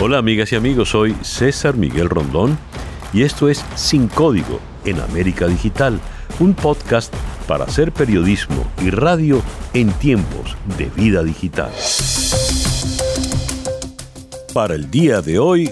Hola 0.00 0.18
amigas 0.18 0.52
y 0.52 0.54
amigos, 0.54 0.90
soy 0.90 1.16
César 1.22 1.76
Miguel 1.76 2.08
Rondón 2.08 2.56
y 3.12 3.22
esto 3.22 3.48
es 3.48 3.64
Sin 3.74 4.06
Código 4.06 4.60
en 4.84 5.00
América 5.00 5.48
Digital, 5.48 5.98
un 6.38 6.54
podcast 6.54 7.12
para 7.48 7.64
hacer 7.64 7.90
periodismo 7.90 8.64
y 8.80 8.90
radio 8.90 9.42
en 9.74 9.90
tiempos 9.94 10.56
de 10.78 10.84
vida 10.94 11.24
digital. 11.24 11.72
Para 14.54 14.76
el 14.76 14.88
día 14.88 15.20
de 15.20 15.40
hoy, 15.40 15.68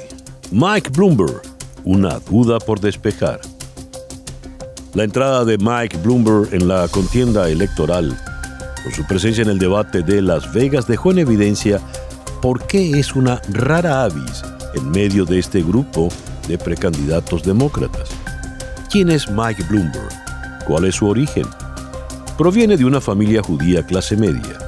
Mike 0.51 0.91
Bloomberg, 0.91 1.43
una 1.85 2.19
duda 2.19 2.59
por 2.59 2.81
despejar. 2.81 3.41
La 4.95 5.05
entrada 5.05 5.45
de 5.45 5.57
Mike 5.57 5.99
Bloomberg 5.99 6.53
en 6.53 6.67
la 6.67 6.89
contienda 6.89 7.49
electoral, 7.49 8.19
con 8.83 8.93
su 8.93 9.07
presencia 9.07 9.43
en 9.43 9.51
el 9.51 9.61
debate 9.61 10.03
de 10.03 10.21
Las 10.21 10.53
Vegas, 10.53 10.89
dejó 10.89 11.13
en 11.13 11.21
evidencia 11.21 11.81
por 12.47 12.65
qué 12.69 12.93
es 13.01 13.17
una 13.17 13.43
rara 13.49 14.05
avis 14.05 14.45
en 14.75 14.89
medio 14.93 15.25
de 15.25 15.41
este 15.41 15.65
grupo 15.65 16.11
de 16.47 16.57
precandidatos 16.57 17.43
demócratas. 17.43 18.09
¿Quién 18.89 19.11
es 19.11 19.29
Mike 19.29 19.65
Bloomberg? 19.69 20.65
¿Cuál 20.65 20.85
es 20.85 20.95
su 20.95 21.09
origen? 21.09 21.45
Proviene 22.39 22.77
de 22.77 22.85
una 22.85 23.01
familia 23.01 23.43
judía 23.43 23.85
clase 23.85 24.17
media. 24.17 24.61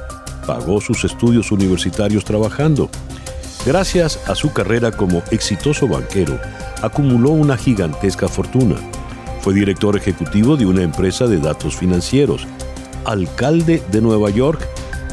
Pagó 0.45 0.81
sus 0.81 1.05
estudios 1.05 1.53
universitarios 1.53 2.25
trabajando. 2.25 2.89
Gracias 3.65 4.19
a 4.27 4.35
su 4.35 4.51
carrera 4.51 4.91
como 4.91 5.23
exitoso 5.31 5.87
banquero, 5.87 6.37
acumuló 6.81 7.29
una 7.29 7.55
gigantesca 7.55 8.27
fortuna. 8.27 8.75
Fue 9.39 9.53
director 9.53 9.95
ejecutivo 9.95 10.57
de 10.57 10.65
una 10.65 10.83
empresa 10.83 11.27
de 11.27 11.37
datos 11.37 11.77
financieros, 11.77 12.45
alcalde 13.05 13.81
de 13.89 14.01
Nueva 14.01 14.31
York 14.31 14.67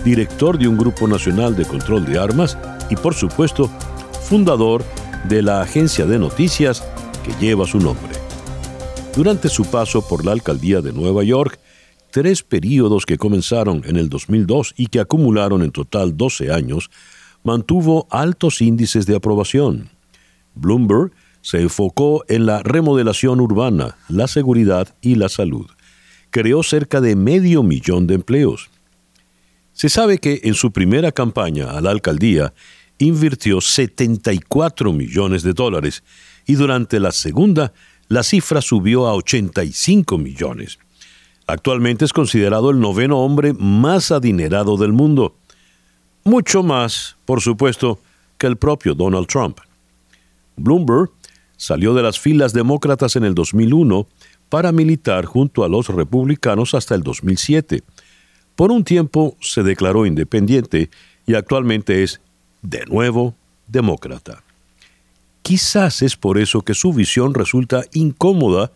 director 0.06 0.56
de 0.56 0.69
un 0.69 0.78
grupo 0.78 1.09
nacional 1.09 1.56
de 1.56 1.65
control 1.65 2.06
de 2.06 2.16
armas 2.16 2.56
y 2.88 2.95
por 2.95 3.12
supuesto 3.12 3.69
fundador 4.22 4.84
de 5.28 5.42
la 5.42 5.61
agencia 5.61 6.06
de 6.06 6.17
noticias 6.17 6.84
que 7.25 7.33
lleva 7.44 7.67
su 7.67 7.81
nombre. 7.81 8.14
Durante 9.16 9.48
su 9.48 9.64
paso 9.64 10.06
por 10.06 10.25
la 10.25 10.31
alcaldía 10.31 10.81
de 10.81 10.92
Nueva 10.92 11.25
York, 11.25 11.58
tres 12.12 12.44
periodos 12.44 13.05
que 13.05 13.19
comenzaron 13.19 13.83
en 13.84 13.97
el 13.97 14.08
2002 14.08 14.75
y 14.77 14.86
que 14.86 15.00
acumularon 15.00 15.64
en 15.64 15.72
total 15.72 16.16
12 16.16 16.53
años, 16.53 16.88
mantuvo 17.42 18.06
altos 18.09 18.62
índices 18.62 19.06
de 19.06 19.16
aprobación. 19.16 19.91
Bloomberg 20.55 21.11
se 21.41 21.61
enfocó 21.61 22.25
en 22.28 22.47
la 22.47 22.62
remodelación 22.62 23.41
urbana, 23.41 23.97
la 24.09 24.28
seguridad 24.28 24.94
y 25.00 25.16
la 25.16 25.28
salud. 25.28 25.66
Creó 26.31 26.62
cerca 26.62 27.00
de 27.00 27.16
medio 27.16 27.64
millón 27.64 28.06
de 28.06 28.14
empleos. 28.14 28.70
Se 29.77 29.91
sabe 29.91 30.16
que 30.16 30.41
en 30.44 30.55
su 30.55 30.72
primera 30.72 31.12
campaña 31.12 31.72
a 31.72 31.82
la 31.82 31.91
alcaldía 31.91 32.55
invirtió 32.96 33.60
74 33.60 34.91
millones 34.91 35.42
de 35.42 35.52
dólares 35.52 36.02
y 36.46 36.55
durante 36.55 36.98
la 36.98 37.12
segunda 37.12 37.74
la 38.08 38.22
cifra 38.22 38.62
subió 38.62 39.06
a 39.06 39.14
85 39.14 40.16
millones. 40.16 40.78
Actualmente 41.47 42.06
es 42.06 42.14
considerado 42.14 42.70
el 42.70 42.80
noveno 42.80 43.19
hombre 43.19 43.52
más 43.52 44.12
adinerado 44.12 44.78
del 44.78 44.94
mundo. 44.94 45.36
Mucho 46.24 46.62
más, 46.62 47.19
por 47.27 47.42
supuesto, 47.42 48.00
que 48.38 48.47
el 48.47 48.56
propio 48.56 48.94
Donald 48.94 49.27
Trump. 49.27 49.58
Bloomberg 50.56 51.10
salió 51.58 51.92
de 51.92 52.02
las 52.02 52.19
filas 52.19 52.54
demócratas 52.54 53.14
en 53.16 53.24
el 53.24 53.34
2001 53.34 54.08
para 54.48 54.72
militar 54.72 55.27
junto 55.27 55.64
a 55.64 55.69
los 55.69 55.88
republicanos 55.88 56.72
hasta 56.72 56.94
el 56.94 57.02
2007 57.02 57.82
por 58.57 58.73
un 58.73 58.85
tiempo 58.85 59.37
se 59.41 59.62
declaró 59.62 60.07
independiente 60.07 60.91
y 61.27 61.35
actualmente 61.35 62.03
es, 62.03 62.21
de 62.62 62.85
nuevo, 62.87 63.35
demócrata. 63.69 64.43
Quizás 65.43 66.03
es 66.03 66.17
por 66.17 66.39
eso 66.39 66.62
que 66.62 66.75
su 66.75 66.93
visión 66.93 67.34
resulta 67.34 67.84
incómoda 67.93 68.72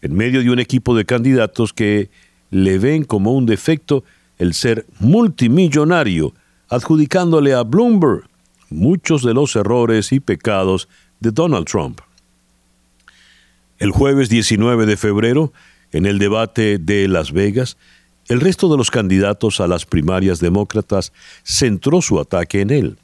en 0.00 0.14
medio 0.14 0.42
de 0.42 0.50
un 0.50 0.60
equipo 0.60 0.96
de 0.96 1.04
candidatos 1.04 1.72
que 1.72 2.10
le 2.50 2.78
ven 2.78 3.04
como 3.04 3.32
un 3.32 3.44
defecto 3.44 4.04
el 4.38 4.54
ser 4.54 4.86
multimillonario, 5.00 6.32
adjudicándole 6.68 7.54
a 7.54 7.62
Bloomberg 7.62 8.24
muchos 8.70 9.22
de 9.22 9.34
los 9.34 9.56
errores 9.56 10.12
y 10.12 10.20
pecados 10.20 10.88
de 11.20 11.32
Donald 11.32 11.66
Trump. 11.66 12.00
El 13.78 13.90
jueves 13.90 14.28
19 14.28 14.86
de 14.86 14.96
febrero, 14.96 15.52
en 15.92 16.06
el 16.06 16.18
debate 16.18 16.78
de 16.78 17.08
Las 17.08 17.32
Vegas, 17.32 17.76
el 18.28 18.40
resto 18.40 18.68
de 18.68 18.76
los 18.76 18.90
candidatos 18.90 19.60
a 19.60 19.66
las 19.66 19.86
primarias 19.86 20.38
demócratas 20.38 21.12
centró 21.42 22.02
su 22.02 22.20
ataque 22.20 22.60
en 22.60 22.70
él. 22.70 22.98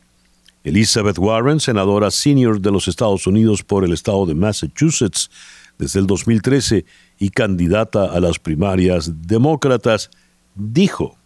Elizabeth 0.64 1.18
Warren, 1.18 1.60
senadora 1.60 2.10
senior 2.10 2.60
de 2.60 2.70
los 2.70 2.88
Estados 2.88 3.26
Unidos 3.26 3.62
por 3.62 3.84
el 3.84 3.92
estado 3.92 4.26
de 4.26 4.34
Massachusetts 4.34 5.30
desde 5.78 6.00
el 6.00 6.06
2013 6.06 6.84
y 7.18 7.30
candidata 7.30 8.04
a 8.06 8.20
las 8.20 8.38
primarias 8.38 9.12
demócratas, 9.26 10.10
dijo, 10.54 11.18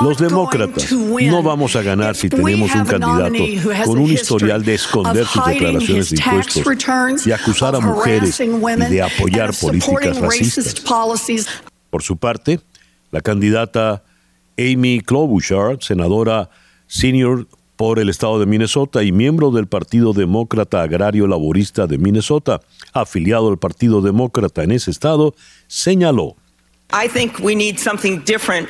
los 0.00 0.18
demócratas 0.18 0.92
no 0.92 1.42
vamos 1.42 1.76
a 1.76 1.82
ganar 1.82 2.14
si 2.14 2.28
tenemos 2.28 2.74
un 2.74 2.84
candidato 2.84 3.84
con 3.84 3.98
un 3.98 4.10
historial 4.10 4.64
de 4.64 4.74
esconder 4.74 5.26
sus 5.26 5.44
declaraciones 5.44 6.10
de 6.10 6.16
impuestos, 6.16 7.24
de 7.24 7.34
acusar 7.34 7.74
a 7.74 7.80
mujeres 7.80 8.40
y 8.40 8.46
de 8.46 9.02
apoyar 9.02 9.52
políticas 9.54 10.18
racistas. 10.18 10.82
Por 11.90 12.02
su 12.02 12.16
parte, 12.16 12.60
la 13.10 13.20
candidata 13.20 14.02
Amy 14.58 15.00
Klobuchar, 15.00 15.78
senadora 15.80 16.50
senior 16.86 17.46
por 17.76 17.98
el 17.98 18.08
estado 18.08 18.38
de 18.38 18.46
Minnesota 18.46 19.02
y 19.02 19.12
miembro 19.12 19.50
del 19.50 19.66
Partido 19.66 20.12
Demócrata 20.12 20.82
Agrario 20.82 21.26
Laborista 21.26 21.86
de 21.86 21.98
Minnesota, 21.98 22.60
afiliado 22.92 23.48
al 23.48 23.58
Partido 23.58 24.02
Demócrata 24.02 24.62
en 24.62 24.72
ese 24.72 24.90
estado, 24.90 25.34
señaló 25.66 26.36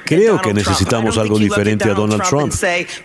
Creo 0.04 0.40
que 0.40 0.54
necesitamos 0.54 1.18
algo 1.18 1.38
diferente 1.38 1.90
a 1.90 1.94
Donald 1.94 2.22
Trump. 2.22 2.52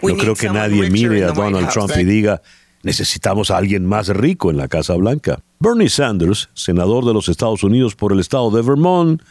No 0.01 0.17
creo 0.17 0.35
que 0.35 0.50
nadie 0.50 0.89
mire 0.89 1.23
a 1.23 1.31
Donald 1.31 1.69
Trump 1.69 1.91
y 1.97 2.03
diga, 2.03 2.41
necesitamos 2.83 3.51
a 3.51 3.57
alguien 3.57 3.85
más 3.85 4.07
rico 4.09 4.51
en 4.51 4.57
la 4.57 4.67
Casa 4.67 4.94
Blanca. 4.95 5.39
Bernie 5.59 5.89
Sanders, 5.89 6.50
senador 6.53 7.03
de 7.06 7.13
los 7.13 7.29
Estados 7.29 7.63
Unidos 7.63 7.95
por 7.95 8.13
el 8.13 8.19
estado 8.19 8.51
de 8.51 8.61
Vermont, 8.61 9.22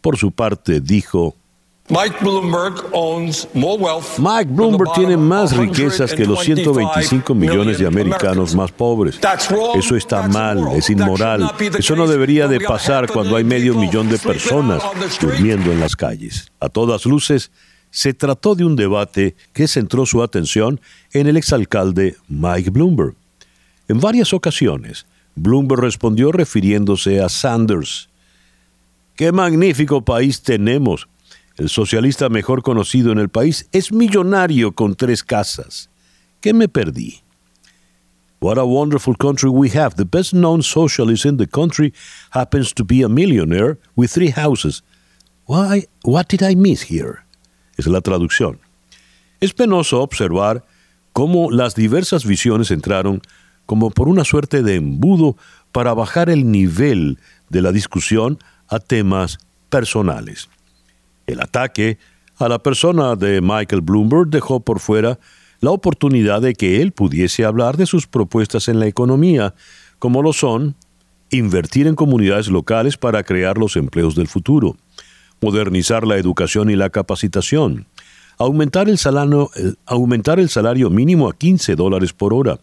por 0.00 0.16
su 0.16 0.32
parte 0.32 0.80
dijo, 0.80 1.36
Mike 4.18 4.50
Bloomberg 4.52 4.92
tiene 4.94 5.16
más 5.16 5.56
riquezas 5.56 6.14
que 6.14 6.24
los 6.24 6.40
125 6.40 7.34
millones 7.34 7.78
de 7.78 7.86
americanos 7.86 8.54
más 8.54 8.70
pobres. 8.70 9.18
Eso 9.74 9.96
está 9.96 10.28
mal, 10.28 10.68
es 10.76 10.88
inmoral. 10.88 11.50
Eso 11.76 11.96
no 11.96 12.06
debería 12.06 12.46
de 12.46 12.60
pasar 12.60 13.08
cuando 13.08 13.34
hay 13.34 13.44
medio 13.44 13.74
millón 13.74 14.08
de 14.08 14.18
personas 14.18 14.82
durmiendo 15.20 15.72
en 15.72 15.80
las 15.80 15.96
calles. 15.96 16.52
A 16.60 16.68
todas 16.68 17.06
luces, 17.06 17.50
se 17.90 18.14
trató 18.14 18.54
de 18.54 18.64
un 18.64 18.76
debate 18.76 19.34
que 19.52 19.66
centró 19.66 20.06
su 20.06 20.22
atención 20.22 20.80
en 21.12 21.26
el 21.26 21.36
exalcalde 21.36 22.16
Mike 22.28 22.70
Bloomberg. 22.70 23.14
En 23.88 23.98
varias 23.98 24.32
ocasiones, 24.32 25.06
Bloomberg 25.34 25.80
respondió 25.80 26.30
refiriéndose 26.30 27.20
a 27.20 27.28
Sanders. 27.28 28.08
¡Qué 29.16 29.32
magnífico 29.32 30.02
país 30.02 30.40
tenemos! 30.42 31.08
El 31.60 31.68
socialista 31.68 32.30
mejor 32.30 32.62
conocido 32.62 33.12
en 33.12 33.18
el 33.18 33.28
país 33.28 33.68
es 33.70 33.92
millonario 33.92 34.72
con 34.72 34.94
tres 34.94 35.22
casas. 35.22 35.90
¿Qué 36.40 36.54
me 36.54 36.68
perdí? 36.68 37.20
What 38.40 38.56
a 38.56 38.64
wonderful 38.64 39.14
country 39.14 39.50
we 39.50 39.68
have. 39.78 39.96
The 39.96 40.06
best 40.06 40.32
known 40.32 40.62
socialist 40.62 41.26
in 41.26 41.36
the 41.36 41.46
country 41.46 41.92
happens 42.30 42.72
to 42.72 42.82
be 42.82 43.04
a 43.04 43.10
millionaire 43.10 43.76
with 43.94 44.10
three 44.10 44.30
houses. 44.30 44.82
Why, 45.44 45.86
what 46.02 46.28
did 46.30 46.40
I 46.40 46.56
miss 46.56 46.90
here? 46.90 47.24
Es 47.76 47.86
la 47.86 48.00
traducción. 48.00 48.58
Es 49.42 49.52
penoso 49.52 50.00
observar 50.00 50.64
cómo 51.12 51.50
las 51.50 51.74
diversas 51.74 52.24
visiones 52.24 52.70
entraron 52.70 53.20
como 53.66 53.90
por 53.90 54.08
una 54.08 54.24
suerte 54.24 54.62
de 54.62 54.76
embudo 54.76 55.36
para 55.72 55.92
bajar 55.92 56.30
el 56.30 56.50
nivel 56.50 57.18
de 57.50 57.60
la 57.60 57.70
discusión 57.70 58.38
a 58.66 58.78
temas 58.78 59.38
personales. 59.68 60.48
El 61.26 61.40
ataque 61.40 61.98
a 62.38 62.48
la 62.48 62.58
persona 62.58 63.16
de 63.16 63.40
Michael 63.40 63.82
Bloomberg 63.82 64.28
dejó 64.28 64.60
por 64.60 64.80
fuera 64.80 65.18
la 65.60 65.70
oportunidad 65.70 66.40
de 66.40 66.54
que 66.54 66.80
él 66.80 66.92
pudiese 66.92 67.44
hablar 67.44 67.76
de 67.76 67.86
sus 67.86 68.06
propuestas 68.06 68.68
en 68.68 68.80
la 68.80 68.86
economía, 68.86 69.54
como 69.98 70.22
lo 70.22 70.32
son 70.32 70.74
invertir 71.30 71.86
en 71.86 71.94
comunidades 71.94 72.48
locales 72.48 72.96
para 72.96 73.22
crear 73.22 73.58
los 73.58 73.76
empleos 73.76 74.16
del 74.16 74.26
futuro, 74.26 74.76
modernizar 75.40 76.06
la 76.06 76.16
educación 76.16 76.70
y 76.70 76.76
la 76.76 76.90
capacitación, 76.90 77.86
aumentar 78.38 78.88
el 78.88 78.98
salario, 78.98 79.50
aumentar 79.86 80.40
el 80.40 80.48
salario 80.48 80.90
mínimo 80.90 81.28
a 81.28 81.34
15 81.34 81.76
dólares 81.76 82.12
por 82.12 82.34
hora, 82.34 82.58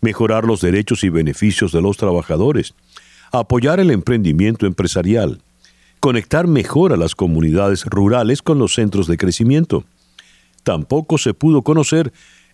mejorar 0.00 0.44
los 0.44 0.60
derechos 0.60 1.04
y 1.04 1.10
beneficios 1.10 1.72
de 1.72 1.82
los 1.82 1.96
trabajadores, 1.96 2.74
apoyar 3.32 3.80
el 3.80 3.90
emprendimiento 3.90 4.66
empresarial, 4.66 5.40
conectar 6.00 6.46
mejor 6.46 6.92
a 6.92 6.96
las 6.96 7.14
comunidades 7.14 7.84
rurales 7.84 8.42
con 8.42 8.58
los 8.58 8.74
centros 8.74 9.06
de 9.06 9.18
crecimiento. 9.18 9.84
Tampoco 10.62 11.18
se 11.18 11.34
pudo 11.34 11.62
conocer 11.62 12.12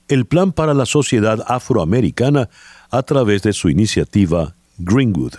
el 0.08 0.26
plan 0.26 0.52
para 0.52 0.74
la 0.74 0.86
sociedad 0.86 1.44
afroamericana 1.46 2.48
a 2.90 3.02
través 3.02 3.42
de 3.42 3.52
su 3.52 3.70
iniciativa 3.70 4.54
Greenwood. 4.78 5.34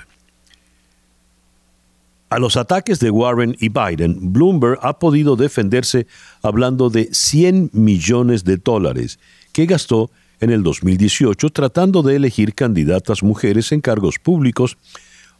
A 2.30 2.39
los 2.39 2.57
ataques 2.57 3.00
de 3.00 3.09
Warren 3.09 3.56
y 3.59 3.69
Biden, 3.69 4.33
Bloomberg 4.33 4.80
ha 4.81 5.00
podido 5.00 5.38
defenderse 5.38 6.07
hablando 6.42 6.89
de 6.89 7.10
100 7.13 7.69
millones 7.71 8.44
de 8.44 8.57
dólares 8.57 9.18
que 9.53 9.65
gastó 9.65 10.12
en 10.42 10.51
el 10.51 10.62
2018 10.62 11.50
tratando 11.51 12.03
de 12.03 12.18
elegir 12.18 12.53
candidatas 12.53 13.24
mujeres 13.24 13.71
en 13.71 13.80
cargos 13.80 14.19
públicos 14.19 14.77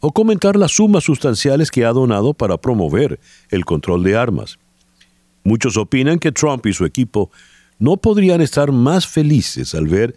o 0.00 0.12
comentar 0.12 0.56
las 0.56 0.72
sumas 0.72 1.04
sustanciales 1.04 1.70
que 1.70 1.84
ha 1.84 1.92
donado 1.92 2.34
para 2.34 2.56
promover 2.56 3.18
el 3.50 3.64
control 3.64 4.04
de 4.04 4.16
armas. 4.16 4.58
Muchos 5.44 5.76
opinan 5.76 6.18
que 6.18 6.32
Trump 6.32 6.66
y 6.66 6.72
su 6.72 6.84
equipo 6.84 7.30
no 7.78 7.96
podrían 7.96 8.40
estar 8.40 8.72
más 8.72 9.06
felices 9.06 9.74
al 9.74 9.86
ver 9.86 10.14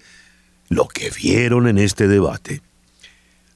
lo 0.69 0.87
que 0.87 1.09
vieron 1.09 1.67
en 1.67 1.77
este 1.77 2.07
debate 2.07 2.61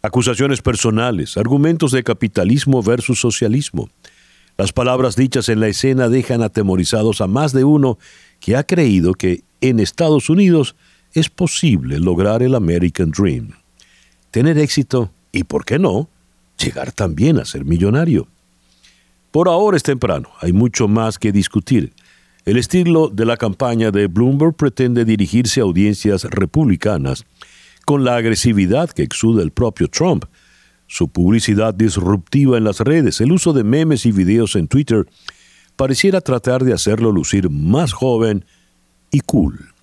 acusaciones 0.05 0.61
personales, 0.61 1.35
argumentos 1.35 1.91
de 1.91 2.03
capitalismo 2.03 2.83
versus 2.83 3.19
socialismo. 3.19 3.89
Las 4.57 4.71
palabras 4.71 5.15
dichas 5.15 5.49
en 5.49 5.59
la 5.59 5.67
escena 5.67 6.09
dejan 6.09 6.43
atemorizados 6.43 7.21
a 7.21 7.27
más 7.27 7.51
de 7.53 7.63
uno 7.63 7.97
que 8.39 8.55
ha 8.55 8.63
creído 8.63 9.15
que 9.15 9.43
en 9.61 9.79
Estados 9.79 10.29
Unidos 10.29 10.75
es 11.13 11.29
posible 11.29 11.99
lograr 11.99 12.43
el 12.43 12.55
American 12.55 13.11
Dream. 13.11 13.51
Tener 14.31 14.57
éxito 14.59 15.11
y, 15.31 15.43
¿por 15.43 15.65
qué 15.65 15.79
no?, 15.79 16.07
llegar 16.57 16.91
también 16.91 17.39
a 17.39 17.45
ser 17.45 17.65
millonario. 17.65 18.27
Por 19.31 19.47
ahora 19.49 19.77
es 19.77 19.83
temprano, 19.83 20.29
hay 20.39 20.53
mucho 20.53 20.87
más 20.87 21.19
que 21.19 21.31
discutir. 21.31 21.93
El 22.45 22.57
estilo 22.57 23.09
de 23.09 23.25
la 23.25 23.37
campaña 23.37 23.91
de 23.91 24.07
Bloomberg 24.07 24.53
pretende 24.55 25.03
dirigirse 25.03 25.59
a 25.59 25.63
audiencias 25.63 26.23
republicanas 26.25 27.25
con 27.85 28.03
la 28.03 28.15
agresividad 28.15 28.89
que 28.91 29.03
exuda 29.03 29.43
el 29.43 29.51
propio 29.51 29.87
Trump. 29.87 30.25
Su 30.87 31.07
publicidad 31.07 31.73
disruptiva 31.73 32.57
en 32.57 32.63
las 32.63 32.79
redes, 32.79 33.19
el 33.19 33.31
uso 33.31 33.53
de 33.53 33.63
memes 33.63 34.05
y 34.05 34.11
videos 34.11 34.55
en 34.55 34.67
Twitter, 34.67 35.05
pareciera 35.75 36.21
tratar 36.21 36.63
de 36.63 36.73
hacerlo 36.73 37.11
lucir 37.11 37.49
más 37.49 37.93
joven 37.93 38.45
y 39.11 39.21
cool. 39.21 39.73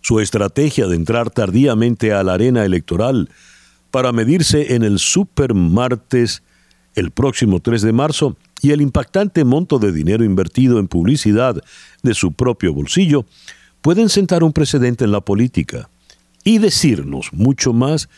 Su 0.00 0.20
estrategia 0.20 0.86
de 0.86 0.96
entrar 0.96 1.30
tardíamente 1.30 2.12
a 2.12 2.22
la 2.22 2.34
arena 2.34 2.64
electoral 2.64 3.30
para 3.90 4.12
medirse 4.12 4.74
en 4.74 4.82
el 4.82 4.98
super 4.98 5.54
martes 5.54 6.42
el 6.94 7.10
próximo 7.10 7.60
3 7.60 7.82
de 7.82 7.92
marzo 7.92 8.36
y 8.60 8.72
el 8.72 8.80
impactante 8.80 9.44
monto 9.44 9.78
de 9.78 9.92
dinero 9.92 10.24
invertido 10.24 10.78
en 10.78 10.88
publicidad 10.88 11.62
de 12.02 12.14
su 12.14 12.32
propio 12.32 12.74
bolsillo 12.74 13.24
pueden 13.80 14.08
sentar 14.08 14.42
un 14.42 14.52
precedente 14.52 15.04
en 15.04 15.12
la 15.12 15.20
política 15.20 15.88
y 16.44 16.58
decirnos 16.58 17.30
mucho 17.32 17.72
más 17.72 18.08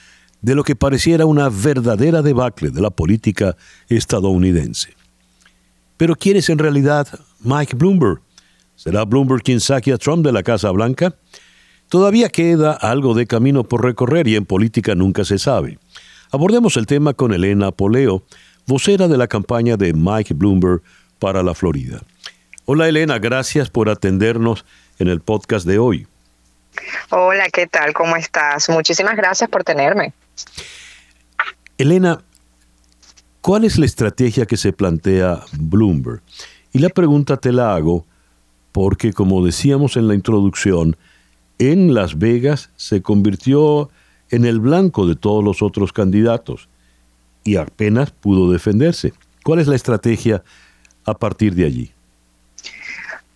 de 0.41 0.55
lo 0.55 0.65
que 0.65 0.77
pareciera 0.77 1.27
una 1.27 1.49
verdadera 1.51 2.23
debacle 2.23 2.71
de 2.71 2.81
la 2.81 2.91
política 2.91 3.57
estadounidense. 3.89 4.95
Pero 5.97 6.17
¿quién 6.17 6.39
es 6.39 6.49
en 6.49 6.59
realidad 6.59 7.07
Mike 7.41 7.77
Bloomberg? 7.77 8.21
¿Será 8.75 9.05
Bloomberg 9.05 9.43
quien 9.43 9.61
saque 9.61 9.93
a 9.93 9.99
Trump 9.99 10.25
de 10.25 10.33
la 10.33 10.43
Casa 10.43 10.71
Blanca? 10.71 11.15
Todavía 11.91 12.29
queda 12.29 12.73
algo 12.73 13.15
de 13.15 13.27
camino 13.27 13.65
por 13.65 13.83
recorrer 13.85 14.29
y 14.29 14.37
en 14.37 14.47
política 14.47 14.95
nunca 14.95 15.25
se 15.25 15.41
sabe. 15.41 15.81
Abordemos 16.31 16.77
el 16.77 16.87
tema 16.87 17.15
con 17.15 17.35
Elena 17.35 17.73
Poleo, 17.73 18.23
vocera 18.65 19.09
de 19.09 19.19
la 19.19 19.27
campaña 19.27 19.77
de 19.77 19.93
Mike 19.93 20.35
Bloomberg 20.35 20.83
para 21.19 21.43
la 21.43 21.53
Florida. 21.53 22.01
Hola 22.65 22.89
Elena, 22.89 23.19
gracias 23.19 23.71
por 23.71 23.89
atendernos 23.89 24.65
en 25.01 25.09
el 25.09 25.21
podcast 25.21 25.67
de 25.67 25.81
hoy. 25.81 26.07
Hola, 27.11 27.49
¿qué 27.53 27.67
tal? 27.67 27.93
¿Cómo 27.93 28.15
estás? 28.15 28.69
Muchísimas 28.69 29.17
gracias 29.17 29.51
por 29.51 29.65
tenerme. 29.65 30.13
Elena, 31.77 32.23
¿cuál 33.41 33.65
es 33.65 33.79
la 33.79 33.87
estrategia 33.87 34.47
que 34.47 34.57
se 34.57 34.73
plantea 34.73 35.41
Bloomberg? 35.59 36.23
Y 36.73 36.79
la 36.79 36.91
pregunta 36.91 37.37
te 37.37 37.51
la 37.51 37.75
hago 37.75 38.07
porque, 38.71 39.13
como 39.13 39.45
decíamos 39.45 39.97
en 39.97 40.07
la 40.07 40.15
introducción, 40.15 40.97
en 41.61 41.93
Las 41.93 42.19
Vegas 42.19 42.71
se 42.77 43.03
convirtió 43.03 43.91
en 44.31 44.47
el 44.47 44.61
blanco 44.61 45.07
de 45.07 45.15
todos 45.15 45.45
los 45.45 45.63
otros 45.63 45.93
candidatos 45.93 46.71
y 47.45 47.57
apenas 47.57 48.11
pudo 48.13 48.51
defenderse. 48.51 49.13
¿Cuál 49.45 49.61
es 49.61 49.67
la 49.67 49.77
estrategia 49.77 50.43
a 51.05 51.15
partir 51.15 51.55
de 51.55 51.67
allí? 51.67 51.93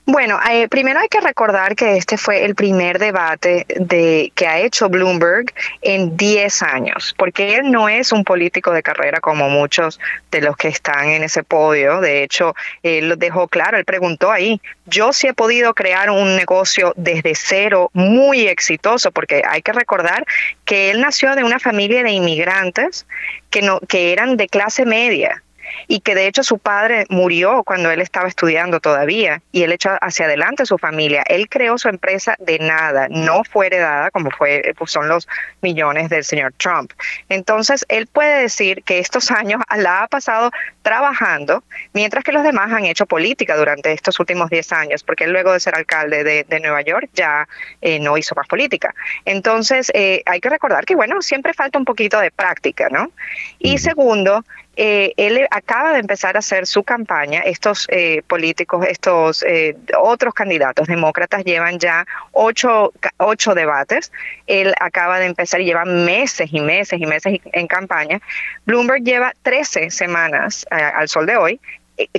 Bueno, 0.06 0.38
eh, 0.50 0.68
primero 0.68 1.00
hay 1.00 1.08
que 1.08 1.22
recordar 1.22 1.74
que 1.74 1.96
este 1.96 2.18
fue 2.18 2.44
el 2.44 2.54
primer 2.54 2.98
debate 2.98 3.64
de, 3.68 4.30
que 4.34 4.46
ha 4.46 4.60
hecho 4.60 4.90
Bloomberg 4.90 5.46
en 5.80 6.14
10 6.14 6.62
años, 6.62 7.14
porque 7.16 7.56
él 7.56 7.70
no 7.70 7.88
es 7.88 8.12
un 8.12 8.22
político 8.22 8.70
de 8.72 8.82
carrera 8.82 9.22
como 9.22 9.48
muchos 9.48 9.98
de 10.30 10.42
los 10.42 10.58
que 10.58 10.68
están 10.68 11.08
en 11.08 11.22
ese 11.22 11.42
podio. 11.42 12.02
De 12.02 12.22
hecho, 12.22 12.54
él 12.82 13.08
lo 13.08 13.16
dejó 13.16 13.48
claro, 13.48 13.78
él 13.78 13.86
preguntó 13.86 14.30
ahí, 14.30 14.60
yo 14.84 15.14
sí 15.14 15.26
he 15.26 15.32
podido 15.32 15.72
crear 15.72 16.10
un 16.10 16.36
negocio 16.36 16.92
desde 16.96 17.34
cero 17.34 17.90
muy 17.94 18.46
exitoso, 18.46 19.10
porque 19.10 19.42
hay 19.48 19.62
que 19.62 19.72
recordar 19.72 20.26
que 20.66 20.90
él 20.90 21.00
nació 21.00 21.34
de 21.34 21.44
una 21.44 21.58
familia 21.58 22.02
de 22.02 22.10
inmigrantes 22.10 23.06
que, 23.48 23.62
no, 23.62 23.80
que 23.80 24.12
eran 24.12 24.36
de 24.36 24.48
clase 24.48 24.84
media 24.84 25.42
y 25.88 26.00
que 26.00 26.14
de 26.14 26.26
hecho 26.26 26.42
su 26.42 26.58
padre 26.58 27.06
murió 27.08 27.62
cuando 27.64 27.90
él 27.90 28.00
estaba 28.00 28.28
estudiando 28.28 28.80
todavía 28.80 29.42
y 29.52 29.62
él 29.62 29.72
echó 29.72 29.90
hacia 30.00 30.26
adelante 30.26 30.66
su 30.66 30.78
familia. 30.78 31.22
Él 31.26 31.48
creó 31.48 31.78
su 31.78 31.88
empresa 31.88 32.36
de 32.38 32.58
nada, 32.58 33.08
no 33.10 33.42
fue 33.44 33.66
heredada 33.66 34.10
como 34.10 34.30
fue, 34.30 34.74
pues 34.76 34.90
son 34.90 35.08
los 35.08 35.28
millones 35.60 36.08
del 36.10 36.24
señor 36.24 36.52
Trump. 36.56 36.92
Entonces, 37.28 37.84
él 37.88 38.06
puede 38.06 38.42
decir 38.42 38.82
que 38.84 38.98
estos 38.98 39.30
años 39.30 39.60
la 39.76 40.02
ha 40.02 40.08
pasado 40.08 40.50
trabajando, 40.82 41.64
mientras 41.92 42.24
que 42.24 42.32
los 42.32 42.42
demás 42.42 42.72
han 42.72 42.84
hecho 42.84 43.06
política 43.06 43.56
durante 43.56 43.92
estos 43.92 44.18
últimos 44.20 44.50
10 44.50 44.72
años, 44.72 45.02
porque 45.02 45.24
él 45.24 45.32
luego 45.32 45.52
de 45.52 45.60
ser 45.60 45.74
alcalde 45.74 46.24
de, 46.24 46.60
Nueva 46.64 46.82
York 46.82 47.10
ya 47.12 47.46
eh, 47.82 47.98
no 47.98 48.16
hizo 48.16 48.34
más 48.34 48.46
política. 48.46 48.94
Entonces, 49.24 49.90
eh, 49.92 50.22
hay 50.24 50.40
que 50.40 50.48
recordar 50.48 50.84
que, 50.86 50.94
bueno, 50.94 51.20
siempre 51.20 51.52
falta 51.52 51.78
un 51.78 51.84
poquito 51.84 52.20
de 52.20 52.30
práctica, 52.30 52.88
¿no? 52.90 53.10
Y 53.58 53.78
segundo, 53.78 54.44
eh, 54.76 55.12
él 55.16 55.46
acaba 55.50 55.92
de 55.92 56.00
empezar 56.00 56.36
a 56.36 56.40
hacer 56.40 56.66
su 56.66 56.82
campaña. 56.82 57.40
Estos 57.40 57.86
eh, 57.90 58.22
políticos, 58.26 58.84
estos 58.88 59.42
eh, 59.42 59.76
otros 59.98 60.34
candidatos 60.34 60.88
demócratas 60.88 61.44
llevan 61.44 61.78
ya 61.78 62.06
ocho, 62.32 62.92
ocho 63.18 63.54
debates. 63.54 64.12
Él 64.46 64.74
acaba 64.80 65.18
de 65.18 65.26
empezar 65.26 65.60
y 65.60 65.66
lleva 65.66 65.84
meses 65.84 66.48
y 66.52 66.60
meses 66.60 67.00
y 67.00 67.06
meses 67.06 67.40
en 67.44 67.66
campaña. 67.66 68.20
Bloomberg 68.64 69.02
lleva 69.02 69.32
13 69.42 69.90
semanas 69.90 70.66
al 70.70 71.08
sol 71.08 71.26
de 71.26 71.36
hoy 71.36 71.60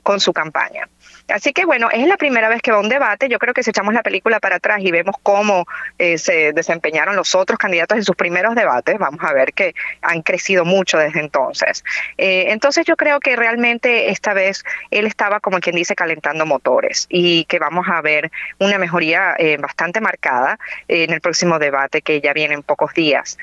con 0.04 0.20
su 0.20 0.32
campaña. 0.32 0.88
Así 1.28 1.54
que 1.54 1.66
bueno, 1.66 1.90
es 1.92 2.08
la 2.08 2.18
primera 2.18 2.50
vez 2.50 2.62
que 2.62 2.72
va 2.72 2.80
un 2.80 2.90
debate. 2.90 3.30
Yo 3.30 3.40
creo 3.40 3.54
que 3.54 3.64
si 3.64 3.72
echamos 3.72 3.94
la 3.94 4.04
película 4.04 4.40
para 4.40 4.58
atrás 4.58 4.80
y 4.82 4.92
vemos 4.92 5.16
cómo 5.24 5.66
eh, 5.98 6.18
se 6.18 6.54
desempeñaron 6.54 7.16
los 7.16 7.34
otros 7.34 7.58
candidatos 7.58 7.98
en 7.98 8.04
sus 8.04 8.16
primeros 8.16 8.54
debates, 8.56 8.98
vamos 9.00 9.22
a 9.24 9.34
ver 9.34 9.54
que 9.54 9.74
han 10.02 10.22
crecido 10.22 10.66
mucho 10.66 10.98
desde 10.98 11.20
entonces. 11.20 11.84
Eh, 12.18 12.46
entonces 12.50 12.86
yo 12.86 12.96
creo 12.96 13.20
que 13.20 13.36
realmente 13.36 14.12
esta 14.12 14.34
vez 14.34 14.64
él 14.92 15.08
estaba 15.08 15.40
como 15.40 15.60
quien 15.60 15.76
dice 15.76 15.96
calentando 15.96 16.46
motores 16.46 17.08
y 17.10 17.46
que 17.46 17.60
vamos 17.60 17.88
a 17.90 18.02
ver 18.02 18.32
una 18.60 18.78
mejoría 18.78 19.36
eh, 19.38 19.58
bastante 19.58 20.02
marcada 20.02 20.60
en 20.88 21.12
el 21.12 21.22
próximo 21.22 21.58
debate 21.58 22.02
que 22.02 22.22
ya 22.22 22.34
viene 22.34 22.54
en 22.54 22.64
pocos 22.64 22.94
días. 22.94 23.38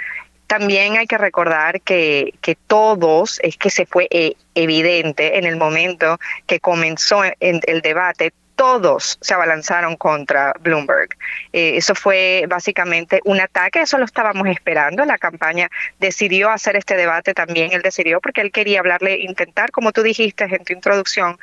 También 0.53 0.99
hay 0.99 1.07
que 1.07 1.17
recordar 1.17 1.81
que, 1.81 2.35
que 2.43 2.57
todos, 2.57 3.41
es 3.43 3.57
que 3.57 3.71
se 3.71 3.87
fue 3.87 4.07
eh, 4.11 4.35
evidente 4.55 5.39
en 5.39 5.47
el 5.47 5.57
momento 5.57 6.19
que 6.47 6.61
comenzó 6.61 7.23
el 7.41 7.81
debate, 7.81 8.35
todos 8.55 9.17
se 9.23 9.33
abalanzaron 9.33 9.97
contra 9.97 10.53
Bloomberg. 10.61 11.09
Eh, 11.55 11.79
eso 11.79 11.95
fue 11.95 12.45
básicamente 12.51 13.23
un 13.25 13.41
ataque, 13.41 13.81
eso 13.81 13.97
lo 13.97 14.05
estábamos 14.05 14.47
esperando. 14.47 15.07
La 15.07 15.17
campaña 15.17 15.71
decidió 15.99 16.51
hacer 16.51 16.77
este 16.77 16.97
debate 16.97 17.33
también, 17.33 17.73
él 17.73 17.81
decidió 17.81 18.21
porque 18.21 18.43
él 18.43 18.53
quería 18.53 18.81
hablarle, 18.81 19.21
intentar, 19.21 19.71
como 19.71 19.91
tú 19.93 20.03
dijiste 20.03 20.45
en 20.45 20.65
tu 20.65 20.75
introducción, 20.75 21.39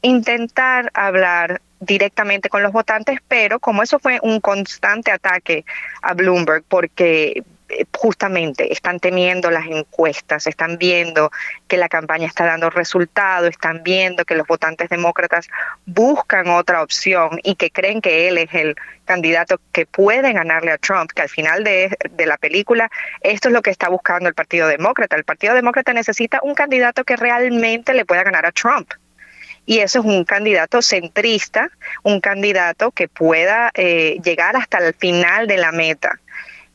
intentar 0.00 0.92
hablar 0.94 1.60
directamente 1.80 2.48
con 2.48 2.62
los 2.62 2.70
votantes, 2.70 3.18
pero 3.26 3.58
como 3.58 3.82
eso 3.82 3.98
fue 3.98 4.20
un 4.22 4.38
constante 4.38 5.10
ataque 5.10 5.64
a 6.02 6.14
Bloomberg, 6.14 6.62
porque 6.68 7.42
justamente 7.96 8.72
están 8.72 9.00
temiendo 9.00 9.50
las 9.50 9.66
encuestas, 9.66 10.46
están 10.46 10.78
viendo 10.78 11.30
que 11.66 11.76
la 11.76 11.88
campaña 11.88 12.26
está 12.26 12.46
dando 12.46 12.70
resultado, 12.70 13.46
están 13.46 13.82
viendo 13.82 14.24
que 14.24 14.34
los 14.34 14.46
votantes 14.46 14.88
demócratas 14.88 15.48
buscan 15.86 16.48
otra 16.48 16.82
opción 16.82 17.40
y 17.42 17.56
que 17.56 17.70
creen 17.70 18.00
que 18.00 18.28
él 18.28 18.38
es 18.38 18.54
el 18.54 18.76
candidato 19.04 19.60
que 19.72 19.86
puede 19.86 20.32
ganarle 20.32 20.72
a 20.72 20.78
Trump, 20.78 21.10
que 21.14 21.22
al 21.22 21.28
final 21.28 21.64
de, 21.64 21.96
de 22.10 22.26
la 22.26 22.36
película 22.36 22.90
esto 23.20 23.48
es 23.48 23.54
lo 23.54 23.62
que 23.62 23.70
está 23.70 23.88
buscando 23.88 24.28
el 24.28 24.34
Partido 24.34 24.68
Demócrata. 24.68 25.16
El 25.16 25.24
Partido 25.24 25.54
Demócrata 25.54 25.92
necesita 25.92 26.40
un 26.42 26.54
candidato 26.54 27.04
que 27.04 27.16
realmente 27.16 27.94
le 27.94 28.04
pueda 28.04 28.22
ganar 28.22 28.46
a 28.46 28.52
Trump 28.52 28.90
y 29.68 29.80
eso 29.80 29.98
es 29.98 30.06
un 30.06 30.24
candidato 30.24 30.80
centrista, 30.80 31.70
un 32.02 32.22
candidato 32.22 32.90
que 32.90 33.06
pueda 33.06 33.70
eh, 33.74 34.18
llegar 34.24 34.56
hasta 34.56 34.78
el 34.78 34.94
final 34.94 35.46
de 35.46 35.58
la 35.58 35.72
meta. 35.72 36.18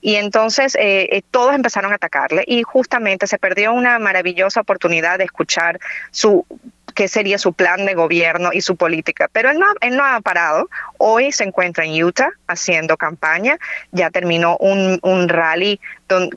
Y 0.06 0.16
entonces 0.16 0.76
eh, 0.76 1.08
eh, 1.12 1.22
todos 1.32 1.56
empezaron 1.56 1.94
a 1.94 1.96
atacarle 1.96 2.44
y 2.46 2.62
justamente 2.64 3.26
se 3.26 3.40
perdió 3.40 3.72
una 3.72 4.00
maravillosa 4.00 4.60
oportunidad 4.60 5.18
de 5.18 5.24
escuchar 5.24 5.80
su 6.12 6.46
qué 6.94 7.08
sería 7.08 7.38
su 7.38 7.54
plan 7.54 7.86
de 7.86 7.94
gobierno 7.94 8.50
y 8.52 8.60
su 8.60 8.76
política. 8.76 9.30
Pero 9.32 9.50
él 9.50 9.60
no, 9.60 9.66
él 9.80 9.96
no 9.96 10.04
ha 10.04 10.20
parado. 10.20 10.70
Hoy 10.98 11.32
se 11.32 11.46
encuentra 11.46 11.86
en 11.86 12.04
Utah 12.04 12.32
haciendo 12.48 12.98
campaña. 12.98 13.58
Ya 13.94 14.10
terminó 14.10 14.58
un, 14.58 15.00
un 15.02 15.30
rally 15.30 15.80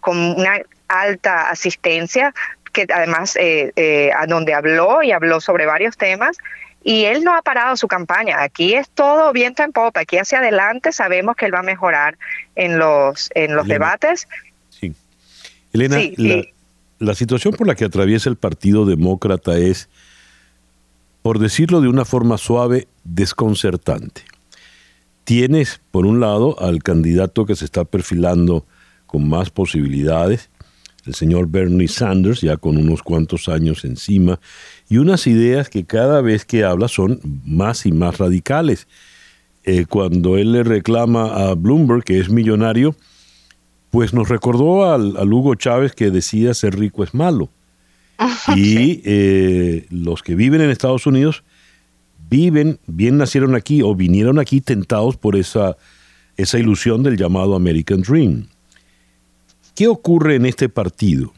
con 0.01 0.17
una 0.17 0.61
alta 0.87 1.51
asistencia, 1.51 2.33
que 2.77 2.93
además 2.93 3.37
eh, 3.37 3.73
eh, 3.77 4.11
a 4.15 4.27
donde 4.27 4.53
habló 4.53 5.03
y 5.03 5.13
habló 5.13 5.41
sobre 5.41 5.65
varios 5.65 5.97
temas. 5.97 6.37
Y 6.85 7.07
él 7.07 7.25
no 7.25 7.35
ha 7.35 7.43
parado 7.43 7.77
su 7.77 7.89
campaña. 7.89 8.43
Aquí 8.43 8.75
es 8.75 8.89
todo 8.91 9.33
viento 9.33 9.63
en 9.63 9.73
popa. 9.73 10.01
Aquí 10.01 10.19
hacia 10.19 10.39
adelante 10.39 10.93
sabemos 10.93 11.35
que 11.35 11.47
él 11.47 11.55
va 11.55 11.61
a 11.61 11.65
mejorar 11.65 12.17
en 12.55 12.79
los, 12.79 13.31
en 13.35 13.57
los 13.57 13.67
debates. 13.67 14.29
Sí. 14.71 14.95
Elena, 15.73 15.99
la, 16.17 16.45
la 16.99 17.15
situación 17.15 17.55
por 17.55 17.67
la 17.67 17.75
que 17.75 17.87
atraviesa 17.87 18.29
el 18.29 18.37
Partido 18.37 18.85
Demócrata 18.85 19.57
es 19.57 19.89
por 21.23 21.41
decirlo 21.41 21.81
de 21.81 21.89
una 21.89 22.05
forma 22.05 22.39
suave, 22.39 22.87
desconcertante. 23.03 24.23
Tienes, 25.25 25.81
por 25.91 26.07
un 26.07 26.21
lado, 26.21 26.55
al 26.61 26.85
candidato 26.85 27.47
que 27.47 27.57
se 27.57 27.65
está 27.65 27.85
perfilando 27.85 28.65
con 29.07 29.29
más 29.29 29.51
posibilidades, 29.51 30.51
el 31.07 31.15
señor 31.15 31.49
Bernie 31.49 31.89
Sanders, 31.89 32.41
ya 32.41 32.57
con 32.57 32.77
unos 32.77 33.03
cuantos 33.03 33.49
años 33.49 33.85
encima, 33.85 34.41
y 34.89 34.99
unas 34.99 35.27
ideas 35.27 35.69
que 35.69 35.85
cada 35.85 36.21
vez 36.21 36.45
que 36.45 36.65
habla 36.65 36.89
son 36.89 37.21
más 37.45 37.87
y 37.87 37.93
más 37.93 38.19
radicales. 38.19 38.87
Eh, 39.65 39.87
cuando 39.89 40.37
él 40.37 40.53
le 40.53 40.63
reclama 40.63 41.27
a 41.27 41.55
Bloomberg, 41.55 42.05
que 42.05 42.21
es 42.21 42.29
millonario, 42.29 42.95
pues 43.91 44.15
nos 44.15 44.29
recordó 44.29 44.93
al, 44.93 45.17
al 45.17 45.33
Hugo 45.33 45.55
Chávez 45.55 45.93
que 45.93 46.11
decía 46.11 46.55
ser 46.55 46.79
rico 46.79 47.03
es 47.03 47.15
malo. 47.15 47.51
y 48.57 49.03
eh, 49.05 49.87
los 49.91 50.23
que 50.23 50.35
viven 50.35 50.61
en 50.61 50.71
Estados 50.71 51.07
Unidos 51.07 51.45
viven, 52.29 52.79
bien 52.87 53.19
nacieron 53.19 53.55
aquí 53.55 53.83
o 53.83 53.95
vinieron 53.95 54.39
aquí 54.39 54.61
tentados 54.61 55.17
por 55.17 55.37
esa, 55.37 55.77
esa 56.37 56.59
ilusión 56.59 57.03
del 57.03 57.17
llamado 57.17 57.55
American 57.55 58.03
Dream. 58.03 58.49
¿Qué 59.77 59.87
ocurre 59.87 60.35
en 60.35 60.47
este 60.47 60.69
partido 60.69 61.33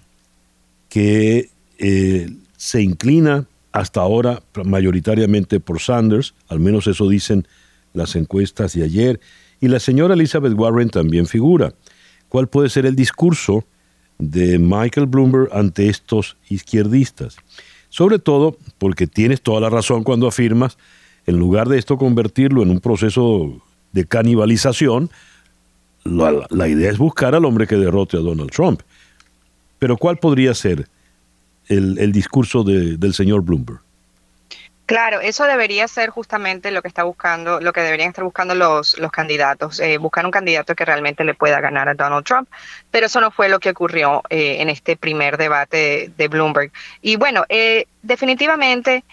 que 0.88 1.50
eh, 1.78 2.30
se 2.56 2.80
inclina 2.80 3.46
hasta 3.72 4.00
ahora 4.00 4.42
mayoritariamente 4.64 5.60
por 5.60 5.80
Sanders, 5.80 6.34
al 6.48 6.60
menos 6.60 6.86
eso 6.86 7.06
dicen 7.08 7.46
las 7.92 8.16
encuestas 8.16 8.72
de 8.72 8.84
ayer, 8.84 9.20
y 9.60 9.68
la 9.68 9.80
señora 9.80 10.14
Elizabeth 10.14 10.54
Warren 10.54 10.88
también 10.88 11.26
figura? 11.26 11.74
¿Cuál 12.30 12.48
puede 12.48 12.70
ser 12.70 12.86
el 12.86 12.96
discurso 12.96 13.66
de 14.18 14.58
Michael 14.58 15.06
Bloomberg 15.06 15.48
ante 15.52 15.88
estos 15.88 16.36
izquierdistas. 16.48 17.36
Sobre 17.88 18.18
todo 18.18 18.56
porque 18.78 19.06
tienes 19.06 19.40
toda 19.40 19.60
la 19.60 19.70
razón 19.70 20.04
cuando 20.04 20.26
afirmas, 20.26 20.76
en 21.26 21.38
lugar 21.38 21.68
de 21.68 21.78
esto 21.78 21.96
convertirlo 21.96 22.62
en 22.62 22.70
un 22.70 22.80
proceso 22.80 23.62
de 23.92 24.06
canibalización, 24.06 25.10
la, 26.08 26.68
idea 26.68 26.90
es 26.90 26.98
buscar 26.98 27.34
al 27.34 27.44
hombre 27.44 27.66
que 27.66 27.76
derrote 27.76 28.16
a 28.16 28.20
Donald 28.20 28.50
Trump. 28.50 28.82
Pero 29.78 29.96
¿cuál 29.96 30.16
podría 30.18 30.54
ser 30.54 30.88
el, 31.68 32.12
discurso 32.12 32.64
del 32.64 33.14
señor 33.14 33.42
Bloomberg? 33.42 33.80
Claro, 34.88 35.20
eso 35.20 35.44
debería 35.44 35.86
ser 35.86 36.08
justamente 36.08 36.70
lo 36.70 36.80
que 36.80 36.88
está 36.88 37.02
buscando, 37.02 37.60
lo 37.60 37.74
que 37.74 37.82
deberían 37.82 38.08
estar 38.08 38.24
buscando 38.24 38.54
los, 38.54 38.96
candidatos, 39.12 39.80
eh, 39.80 39.98
buscar 39.98 40.24
un 40.24 40.30
candidato 40.30 40.74
que 40.74 40.86
realmente 40.86 41.24
le 41.24 41.34
pueda 41.34 41.60
ganar 41.60 41.90
a 41.90 41.94
Donald 41.94 42.24
Trump. 42.24 42.48
Pero 42.90 43.04
eso 43.04 43.20
no 43.20 43.30
fue 43.30 43.50
lo 43.50 43.60
que 43.60 43.68
ocurrió 43.68 44.22
eh, 44.30 44.62
en 44.62 44.70
este 44.70 44.96
primer 44.96 45.36
debate 45.36 46.10
de, 46.16 46.28
Bloomberg. 46.28 46.72
Y 47.02 47.16
bueno, 47.16 47.44
eh, 47.50 47.84
definitivamente 48.02 49.04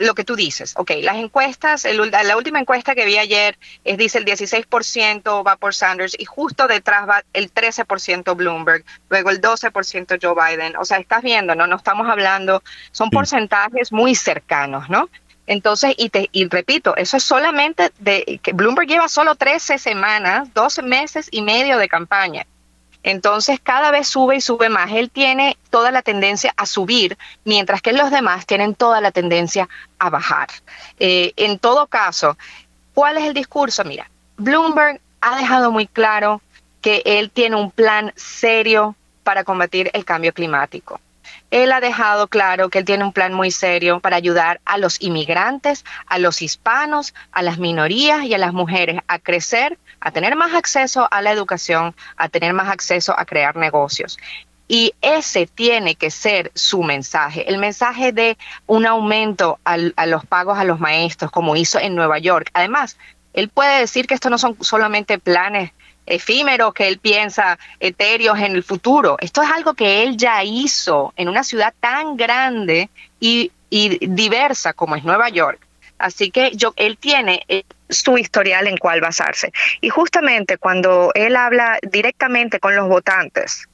lo 0.00 0.14
que 0.14 0.24
tú 0.24 0.36
dices, 0.36 0.74
ok, 0.76 0.92
las 1.02 1.16
encuestas, 1.16 1.84
la 1.84 2.36
última 2.36 2.60
encuesta 2.60 2.94
que 2.94 3.04
vi 3.04 3.18
ayer 3.18 3.58
es, 3.84 3.98
dice 3.98 4.18
el 4.18 4.24
16% 4.24 5.46
va 5.46 5.56
por 5.56 5.74
Sanders 5.74 6.14
y 6.18 6.24
justo 6.24 6.68
detrás 6.68 7.08
va 7.08 7.24
el 7.32 7.52
13% 7.52 8.36
Bloomberg, 8.36 8.84
luego 9.08 9.30
el 9.30 9.40
12% 9.40 10.18
Joe 10.22 10.34
Biden. 10.34 10.76
O 10.76 10.84
sea, 10.84 10.98
estás 10.98 11.22
viendo, 11.22 11.54
¿no? 11.54 11.66
No 11.66 11.76
estamos 11.76 12.08
hablando, 12.08 12.62
son 12.92 13.10
porcentajes 13.10 13.92
muy 13.92 14.14
cercanos, 14.14 14.88
¿no? 14.88 15.08
Entonces, 15.46 15.94
y, 15.96 16.08
te, 16.10 16.28
y 16.32 16.48
repito, 16.48 16.96
eso 16.96 17.16
es 17.16 17.24
solamente 17.24 17.90
de 17.98 18.40
que 18.42 18.52
Bloomberg 18.52 18.88
lleva 18.88 19.08
solo 19.08 19.34
13 19.34 19.78
semanas, 19.78 20.54
12 20.54 20.82
meses 20.82 21.28
y 21.30 21.42
medio 21.42 21.78
de 21.78 21.88
campaña. 21.88 22.46
Entonces, 23.02 23.58
cada 23.60 23.90
vez 23.90 24.06
sube 24.06 24.36
y 24.36 24.40
sube 24.40 24.68
más. 24.68 24.92
Él 24.92 25.10
tiene 25.10 25.56
toda 25.72 25.90
la 25.90 26.02
tendencia 26.02 26.52
a 26.56 26.66
subir, 26.66 27.18
mientras 27.44 27.82
que 27.82 27.92
los 27.92 28.12
demás 28.12 28.46
tienen 28.46 28.76
toda 28.76 29.00
la 29.00 29.10
tendencia 29.10 29.68
a 29.98 30.10
bajar. 30.10 30.48
Eh, 31.00 31.32
en 31.36 31.58
todo 31.58 31.88
caso, 31.88 32.36
¿cuál 32.94 33.16
es 33.16 33.24
el 33.24 33.34
discurso? 33.34 33.82
Mira, 33.82 34.08
Bloomberg 34.36 35.00
ha 35.20 35.36
dejado 35.36 35.72
muy 35.72 35.88
claro 35.88 36.40
que 36.80 37.02
él 37.04 37.30
tiene 37.30 37.56
un 37.56 37.70
plan 37.70 38.12
serio 38.14 38.94
para 39.24 39.42
combatir 39.42 39.90
el 39.94 40.04
cambio 40.04 40.32
climático 40.32 41.00
él 41.52 41.70
ha 41.70 41.80
dejado 41.80 42.28
claro 42.28 42.70
que 42.70 42.78
él 42.78 42.86
tiene 42.86 43.04
un 43.04 43.12
plan 43.12 43.34
muy 43.34 43.50
serio 43.50 44.00
para 44.00 44.16
ayudar 44.16 44.60
a 44.64 44.78
los 44.78 45.00
inmigrantes, 45.02 45.84
a 46.06 46.18
los 46.18 46.40
hispanos, 46.40 47.14
a 47.30 47.42
las 47.42 47.58
minorías 47.58 48.24
y 48.24 48.32
a 48.32 48.38
las 48.38 48.54
mujeres 48.54 49.00
a 49.06 49.18
crecer, 49.18 49.78
a 50.00 50.10
tener 50.10 50.34
más 50.34 50.54
acceso 50.54 51.06
a 51.10 51.20
la 51.20 51.30
educación, 51.30 51.94
a 52.16 52.30
tener 52.30 52.54
más 52.54 52.70
acceso 52.70 53.14
a 53.16 53.26
crear 53.26 53.54
negocios. 53.56 54.18
Y 54.74 54.94
ese 55.02 55.46
tiene 55.46 55.96
que 55.96 56.10
ser 56.10 56.50
su 56.54 56.82
mensaje, 56.82 57.46
el 57.46 57.58
mensaje 57.58 58.10
de 58.10 58.38
un 58.66 58.86
aumento 58.86 59.58
a 59.64 59.76
los 60.06 60.24
pagos 60.24 60.56
a 60.56 60.64
los 60.64 60.80
maestros, 60.80 61.30
como 61.30 61.56
hizo 61.56 61.78
en 61.78 61.94
Nueva 61.94 62.18
York. 62.18 62.48
Además, 62.54 62.96
él 63.34 63.50
puede 63.50 63.80
decir 63.80 64.06
que 64.06 64.14
estos 64.14 64.30
no 64.30 64.38
son 64.38 64.56
solamente 64.62 65.18
planes 65.18 65.72
efímeros 66.06 66.72
que 66.72 66.88
él 66.88 66.96
piensa, 66.96 67.58
etéreos 67.80 68.38
en 68.38 68.52
el 68.52 68.62
futuro. 68.62 69.18
Esto 69.20 69.42
es 69.42 69.50
algo 69.50 69.74
que 69.74 70.04
él 70.04 70.16
ya 70.16 70.42
hizo 70.42 71.12
en 71.16 71.28
una 71.28 71.44
ciudad 71.44 71.74
tan 71.78 72.16
grande 72.16 72.88
y, 73.20 73.52
diversa 73.68 74.72
como 74.72 74.96
es 74.96 75.04
Nueva 75.04 75.28
York. 75.28 75.60
Así 76.02 76.32
que 76.32 76.50
yo, 76.56 76.74
él 76.76 76.98
tiene 76.98 77.42
eh, 77.46 77.62
su 77.88 78.18
historial 78.18 78.66
en 78.66 78.76
cuál 78.76 79.00
basarse. 79.00 79.52
Y 79.80 79.88
justamente 79.88 80.58
cuando 80.58 81.12
él 81.14 81.36
habla 81.36 81.78
directamente 81.82 82.58
con 82.58 82.74
los 82.74 82.88
votantes, 82.88 83.68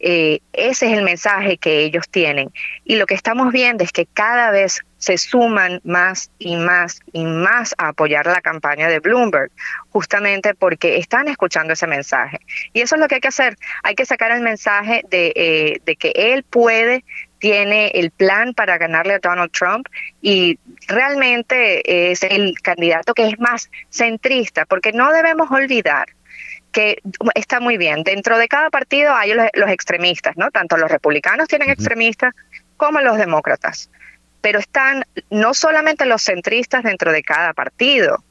eh, 0.00 0.40
ese 0.52 0.90
es 0.90 0.98
el 0.98 1.04
mensaje 1.04 1.56
que 1.56 1.84
ellos 1.84 2.08
tienen. 2.08 2.50
Y 2.84 2.96
lo 2.96 3.06
que 3.06 3.14
estamos 3.14 3.52
viendo 3.52 3.84
es 3.84 3.92
que 3.92 4.06
cada 4.06 4.50
vez 4.50 4.80
se 4.98 5.18
suman 5.18 5.80
más 5.84 6.32
y 6.40 6.56
más 6.56 6.98
y 7.12 7.24
más 7.24 7.76
a 7.78 7.88
apoyar 7.88 8.26
la 8.26 8.40
campaña 8.40 8.88
de 8.88 8.98
Bloomberg, 8.98 9.52
justamente 9.90 10.54
porque 10.54 10.96
están 10.96 11.28
escuchando 11.28 11.74
ese 11.74 11.86
mensaje. 11.86 12.40
Y 12.72 12.80
eso 12.80 12.96
es 12.96 13.00
lo 13.00 13.06
que 13.06 13.16
hay 13.16 13.20
que 13.20 13.28
hacer. 13.28 13.56
Hay 13.84 13.94
que 13.94 14.04
sacar 14.04 14.32
el 14.32 14.40
mensaje 14.40 15.04
de, 15.08 15.32
eh, 15.36 15.80
de 15.84 15.94
que 15.94 16.10
él 16.14 16.42
puede 16.42 17.04
tiene 17.38 17.88
el 17.88 18.10
plan 18.10 18.54
para 18.54 18.78
ganarle 18.78 19.14
a 19.14 19.18
Donald 19.18 19.50
Trump 19.52 19.88
y 20.20 20.58
realmente 20.86 22.10
es 22.10 22.22
el 22.22 22.54
candidato 22.60 23.14
que 23.14 23.28
es 23.28 23.38
más 23.38 23.70
centrista, 23.90 24.66
porque 24.66 24.92
no 24.92 25.12
debemos 25.12 25.50
olvidar 25.50 26.08
que 26.72 27.00
está 27.34 27.60
muy 27.60 27.76
bien. 27.76 28.02
Dentro 28.02 28.38
de 28.38 28.48
cada 28.48 28.70
partido 28.70 29.14
hay 29.14 29.32
los, 29.34 29.70
extremistas, 29.70 30.36
¿no? 30.36 30.50
Tanto 30.50 30.76
los 30.76 30.90
republicanos 30.90 31.48
tienen 31.48 31.70
extremistas 31.70 32.34
como 32.76 33.00
los 33.00 33.16
demócratas. 33.16 33.90
Pero 34.40 34.58
están 34.58 35.04
no 35.30 35.54
solamente 35.54 36.06
los 36.06 36.22
centristas 36.22 36.84
dentro 36.84 37.12
de 37.12 37.22
cada 37.22 37.52
partido, 37.54 38.22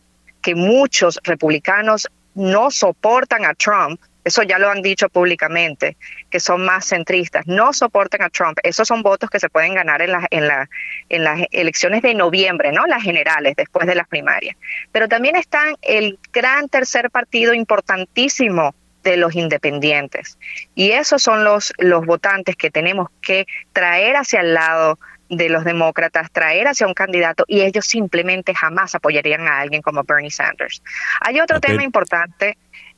que 0.41 0.55
muchos 0.55 1.19
republicanos 1.23 2.07
no 2.35 2.71
soportan 2.71 3.45
a 3.45 3.53
Trump, 3.55 3.99
eso 4.27 4.43
ya 4.43 4.59
lo 4.59 4.69
han 4.69 4.81
dicho 4.81 5.09
públicamente, 5.09 5.97
que 6.29 6.39
son 6.39 6.65
más 6.65 6.85
centristas, 6.85 7.47
no 7.47 7.73
soportan 7.73 8.21
a 8.21 8.29
Trump. 8.29 8.57
Esos 8.63 8.87
son 8.87 9.01
votos 9.01 9.29
que 9.29 9.39
se 9.39 9.49
pueden 9.49 9.73
ganar 9.73 10.01
en, 10.01 10.11
la, 10.11 10.27
en, 10.29 10.47
la, 10.47 10.69
en 11.09 11.23
las 11.23 11.41
elecciones 11.51 12.01
de 12.01 12.13
noviembre, 12.13 12.71
¿no? 12.71 12.85
Las 12.85 13.03
generales, 13.03 13.55
después 13.55 13.87
de 13.87 13.95
las 13.95 14.07
primarias. 14.07 14.55
Pero 14.91 15.07
también 15.07 15.35
están 15.35 15.75
el 15.81 16.19
gran 16.33 16.67
tercer 16.67 17.09
partido 17.09 17.53
importantísimo 17.53 18.75
de 19.03 19.15
los 19.15 19.35
independientes. 19.35 20.37
Y 20.75 20.91
esos 20.91 21.23
son 21.23 21.45
los, 21.45 21.71
los 21.77 22.05
votantes 22.05 22.57
que 22.57 22.69
tenemos 22.69 23.07
que 23.21 23.45
traer 23.71 24.17
hacia 24.17 24.41
el 24.41 24.53
lado 24.53 24.99
de 25.29 25.49
los 25.49 25.63
demócratas, 25.63 26.31
traer 26.31 26.67
hacia 26.67 26.87
un 26.87 26.93
candidato 26.93 27.43
y 27.47 27.61
ellos 27.61 27.85
simplemente 27.85 28.53
jamás 28.53 28.95
apoyarían 28.95 29.47
a 29.47 29.59
alguien 29.59 29.81
como 29.81 30.03
Bernie 30.03 30.31
Sanders. 30.31 30.81
Hay 31.21 31.39
otro 31.39 31.59
tema 31.59 31.83
importante 31.83 32.57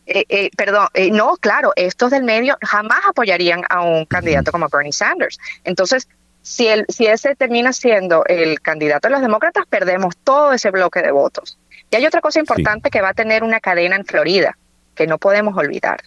eh, 0.09 0.25
eh, 0.29 0.49
perdón, 0.57 0.87
eh, 0.93 1.11
no, 1.11 1.37
claro, 1.37 1.71
estos 1.75 2.11
del 2.11 2.23
medio 2.23 2.57
jamás 2.61 2.99
apoyarían 3.07 3.63
a 3.69 3.81
un 3.81 4.05
candidato 4.05 4.51
como 4.51 4.67
Bernie 4.67 4.93
Sanders. 4.93 5.37
Entonces, 5.63 6.07
Si, 6.41 6.67
el, 6.67 6.85
si 6.87 7.05
ese 7.05 7.35
termina 7.35 7.73
siendo 7.73 8.23
el 8.25 8.61
candidato 8.61 9.07
de 9.07 9.11
los 9.11 9.21
demócratas, 9.21 9.65
perdemos 9.69 10.15
todo 10.23 10.53
ese 10.53 10.71
bloque 10.71 11.01
de 11.01 11.11
votos. 11.11 11.57
Y 11.91 11.97
hay 11.97 12.05
otra 12.05 12.21
cosa 12.21 12.39
importante 12.39 12.89
que 12.89 13.01
va 13.01 13.09
a 13.09 13.13
tener 13.13 13.43
una 13.43 13.59
cadena 13.59 13.97
en 13.97 14.05
Florida, 14.05 14.57
que 14.95 15.05
no 15.05 15.17
podemos 15.17 15.57
olvidar, 15.57 15.99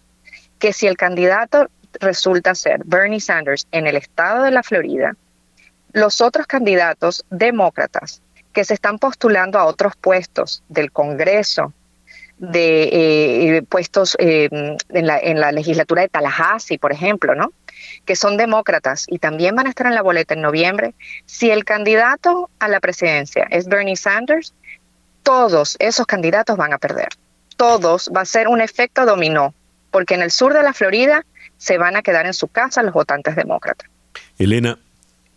que 0.58 0.72
si 0.72 0.86
el 0.86 0.96
candidato 0.96 1.68
resulta 2.00 2.54
ser 2.54 2.80
Bernie 2.84 3.20
Sanders 3.20 3.66
en 3.72 3.86
el 3.86 3.96
estado 3.96 4.42
de 4.42 4.50
la 4.50 4.62
Florida, 4.62 5.14
los 5.92 6.20
otros 6.22 6.46
candidatos 6.46 7.24
demócratas 7.30 8.22
que 8.54 8.64
se 8.64 8.74
están 8.74 8.98
postulando 8.98 9.58
a 9.58 9.66
otros 9.66 9.94
puestos 9.96 10.62
del 10.68 10.90
Congreso, 10.90 11.72
de 12.38 13.56
eh, 13.56 13.62
puestos 13.62 14.16
eh, 14.18 14.48
en, 14.88 15.06
la, 15.06 15.18
en, 15.18 15.40
la, 15.40 15.52
legislatura 15.52 16.02
de 16.02 16.08
Tallahassee, 16.08 16.78
por 16.78 16.92
ejemplo, 16.92 17.34
¿no? 17.34 17.52
que 18.04 18.16
son 18.16 18.36
demócratas 18.36 19.06
y 19.08 19.18
también 19.18 19.54
van 19.54 19.66
a 19.66 19.70
estar 19.70 19.86
en 19.86 19.94
la 19.94 20.02
boleta 20.02 20.34
en 20.34 20.42
noviembre, 20.42 20.94
si 21.26 21.50
el 21.50 21.64
candidato 21.64 22.50
a 22.58 22.68
la 22.68 22.80
presidencia 22.80 23.46
es 23.50 23.66
Bernie 23.68 23.96
Sanders, 23.96 24.54
todos 25.22 25.76
esos 25.78 26.06
candidatos 26.06 26.56
van 26.56 26.72
a 26.72 26.78
perder. 26.78 27.08
Todos 27.56 28.10
va 28.14 28.22
a 28.22 28.26
ser 28.26 28.48
un 28.48 28.60
efecto 28.60 29.06
dominó, 29.06 29.54
porque 29.90 30.14
en 30.14 30.22
el 30.22 30.30
sur 30.30 30.52
de 30.52 30.62
la 30.62 30.72
Florida 30.72 31.24
se 31.58 31.78
van 31.78 31.96
a 31.96 32.02
quedar 32.02 32.26
en 32.26 32.34
su 32.34 32.48
casa 32.48 32.82
los 32.82 32.92
votantes 32.92 33.36
demócratas. 33.36 33.88
Elena, 34.38 34.78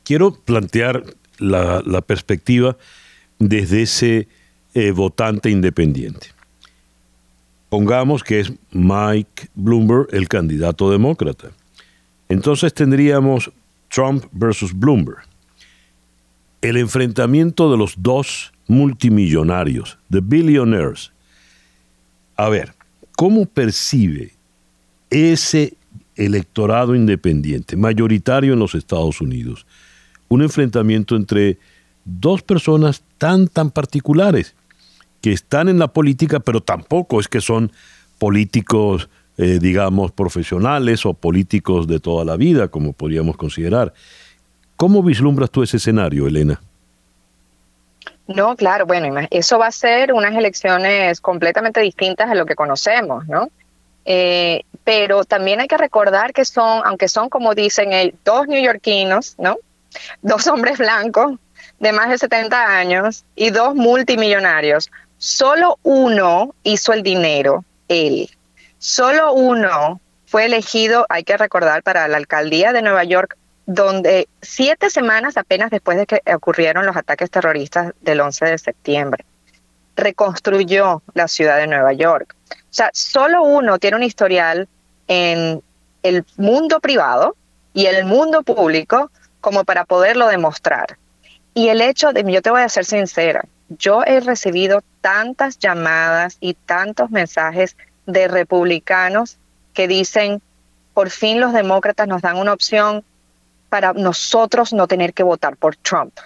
quiero 0.03 0.33
plantear 0.33 1.03
la, 1.37 2.01
perspectiva 2.01 2.77
desde 3.37 3.83
ese 3.83 4.27
eh, 4.73 4.91
votante 4.91 5.49
independiente. 5.49 6.34
Pongamos 7.75 8.23
que 8.23 8.39
es 8.39 8.53
Mike 8.71 9.49
Bloomberg 9.53 10.07
el 10.13 10.29
candidato 10.29 10.89
demócrata. 10.89 11.49
Entonces 12.29 12.73
tendríamos 12.73 13.51
Trump 13.89 14.23
versus 14.31 14.71
Bloomberg. 14.73 15.17
El 16.61 16.77
enfrentamiento 16.77 17.69
de 17.69 17.77
los 17.77 17.95
dos 17.97 18.53
multimillonarios, 18.67 19.97
the 20.09 20.21
billionaires. 20.21 21.11
A 22.37 22.47
ver, 22.47 22.73
¿cómo 23.17 23.45
percibe 23.45 24.31
ese 25.09 25.73
electorado 26.15 26.95
independiente, 26.95 27.75
mayoritario 27.75 28.53
en 28.53 28.59
los 28.59 28.73
Estados 28.73 29.19
Unidos, 29.19 29.65
un 30.29 30.43
enfrentamiento 30.43 31.17
entre 31.17 31.57
dos 32.05 32.41
personas 32.41 33.03
tan, 33.17 33.49
tan 33.49 33.69
particulares, 33.69 34.55
que 35.25 35.31
están 35.31 35.69
en 35.69 35.79
la 35.79 35.87
política, 35.87 36.39
pero 36.39 36.61
tampoco 36.61 37.19
es 37.19 37.27
que 37.27 37.41
son 37.41 37.71
políticos, 38.19 39.09
eh, 39.39 39.57
digamos, 39.59 40.11
profesionales 40.11 41.03
o 41.03 41.15
políticos 41.15 41.87
de 41.87 41.99
toda 41.99 42.23
la 42.23 42.35
vida, 42.35 42.67
como 42.67 42.93
podríamos 42.93 43.35
considerar. 43.35 43.91
¿Cómo 44.75 45.01
vislumbras 45.01 45.49
tú 45.49 45.63
ese 45.63 45.77
escenario, 45.77 46.27
Elena? 46.27 46.61
No, 48.27 48.55
claro, 48.55 48.85
bueno, 48.85 49.27
eso 49.31 49.57
va 49.57 49.65
a 49.65 49.71
ser 49.71 50.13
unas 50.13 50.35
elecciones 50.35 51.19
completamente 51.21 51.81
distintas 51.81 52.29
a 52.29 52.35
lo 52.35 52.45
que 52.45 52.53
conocemos, 52.53 53.27
¿no? 53.27 53.49
Eh, 54.05 54.61
pero 54.83 55.25
también 55.25 55.59
hay 55.59 55.67
que 55.67 55.77
recordar 55.77 56.33
que 56.33 56.45
son, 56.45 56.83
aunque 56.85 57.07
son 57.07 57.29
como 57.29 57.55
dicen, 57.55 57.91
eh, 57.93 58.13
dos 58.23 58.47
neoyorquinos, 58.47 59.33
¿no? 59.39 59.57
Dos 60.21 60.45
hombres 60.45 60.77
blancos 60.77 61.39
de 61.79 61.91
más 61.91 62.09
de 62.09 62.17
70 62.19 62.77
años 62.77 63.25
y 63.35 63.49
dos 63.49 63.73
multimillonarios. 63.73 64.91
Solo 65.17 65.79
uno 65.83 66.53
hizo 66.63 66.93
el 66.93 67.03
dinero, 67.03 67.63
él. 67.87 68.29
Solo 68.77 69.33
uno 69.33 69.99
fue 70.25 70.45
elegido, 70.45 71.05
hay 71.09 71.23
que 71.23 71.37
recordar, 71.37 71.83
para 71.83 72.07
la 72.07 72.17
alcaldía 72.17 72.73
de 72.73 72.81
Nueva 72.81 73.03
York 73.03 73.37
donde 73.65 74.27
siete 74.41 74.89
semanas 74.89 75.37
apenas 75.37 75.71
después 75.71 75.97
de 75.97 76.05
que 76.05 76.21
ocurrieron 76.33 76.85
los 76.85 76.95
ataques 76.95 77.31
terroristas 77.31 77.93
del 78.01 78.21
11 78.21 78.45
de 78.45 78.57
septiembre, 78.57 79.25
reconstruyó 79.95 81.01
la 81.13 81.27
ciudad 81.27 81.57
de 81.57 81.67
Nueva 81.67 81.93
York. 81.93 82.35
O 82.51 82.55
sea, 82.69 82.91
solo 82.93 83.43
uno 83.43 83.79
tiene 83.79 83.97
un 83.97 84.03
historial 84.03 84.67
en 85.07 85.61
el 86.03 86.25
mundo 86.37 86.79
privado 86.79 87.35
y 87.73 87.87
el 87.87 88.05
mundo 88.05 88.43
público 88.43 89.09
como 89.41 89.63
para 89.63 89.85
poderlo 89.85 90.27
demostrar. 90.27 90.97
Y 91.53 91.69
el 91.69 91.81
hecho 91.81 92.11
de, 92.11 92.23
yo 92.31 92.41
te 92.41 92.51
voy 92.51 92.61
a 92.61 92.69
ser 92.69 92.85
sincera, 92.85 93.45
yo 93.69 94.03
he 94.05 94.19
recibido 94.19 94.83
tantas 95.01 95.57
llamadas 95.57 96.37
y 96.39 96.53
tantos 96.53 97.11
mensajes 97.11 97.75
de 98.05 98.27
republicanos 98.27 99.37
que 99.73 99.87
dicen, 99.87 100.41
por 100.93 101.09
fin 101.09 101.39
los 101.39 101.53
demócratas 101.53 102.07
nos 102.07 102.21
dan 102.21 102.37
una 102.37 102.53
opción 102.53 103.03
para 103.69 103.93
nosotros 103.93 104.73
no 104.73 104.87
tener 104.87 105.13
que 105.13 105.23
votar 105.23 105.57
por 105.57 105.75
Trump, 105.75 106.17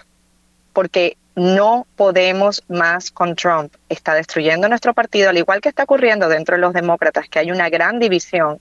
porque 0.72 1.16
no 1.34 1.86
podemos 1.96 2.62
más 2.68 3.10
con 3.10 3.34
Trump. 3.34 3.74
Está 3.88 4.14
destruyendo 4.14 4.68
nuestro 4.68 4.94
partido, 4.94 5.30
al 5.30 5.38
igual 5.38 5.60
que 5.60 5.68
está 5.68 5.84
ocurriendo 5.84 6.28
dentro 6.28 6.56
de 6.56 6.60
los 6.60 6.74
demócratas, 6.74 7.28
que 7.28 7.38
hay 7.38 7.50
una 7.50 7.70
gran 7.70 7.98
división. 7.98 8.60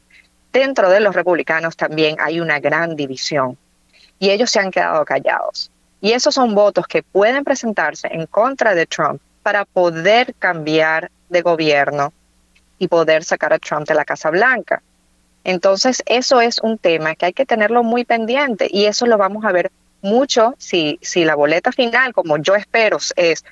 Dentro 0.53 0.89
de 0.89 0.99
los 0.99 1.13
republicanos 1.13 1.75
también 1.75 2.15
hay 2.19 2.39
una 2.39 2.59
gran 2.59 2.95
división. 2.95 3.57
Y 4.17 4.29
ellos 4.29 4.49
se 4.49 4.59
han 4.59 4.71
quedado 4.71 5.03
callados. 5.05 5.71
Y 6.01 6.13
esos 6.13 6.35
son 6.35 6.55
votos 6.55 6.87
que 6.87 7.03
pueden 7.03 7.43
presentarse 7.43 8.07
en 8.11 8.25
contra 8.25 8.73
de 8.73 8.85
Trump 8.85 9.21
para 9.43 9.65
poder 9.65 10.33
cambiar 10.35 11.11
de 11.29 11.41
gobierno 11.41 12.13
y 12.77 12.87
poder 12.87 13.23
sacar 13.23 13.53
a 13.53 13.59
Trump 13.59 13.87
de 13.87 13.95
la 13.95 14.05
Casa 14.05 14.29
Blanca. 14.29 14.81
Entonces, 15.43 16.03
eso 16.05 16.41
es 16.41 16.59
un 16.59 16.77
tema 16.77 17.15
que 17.15 17.27
hay 17.27 17.33
que 17.33 17.45
tenerlo 17.45 17.83
muy 17.83 18.05
pendiente 18.05 18.67
y 18.69 18.85
eso 18.85 19.05
lo 19.05 19.17
vamos 19.17 19.45
a 19.45 19.51
ver 19.51 19.71
mucho 20.01 20.55
si, 20.57 20.99
si 21.01 21.25
la 21.25 21.35
boleta 21.35 21.71
final, 21.71 22.13
como 22.13 22.37
yo 22.37 22.55
espero, 22.55 22.97
es 23.15 23.43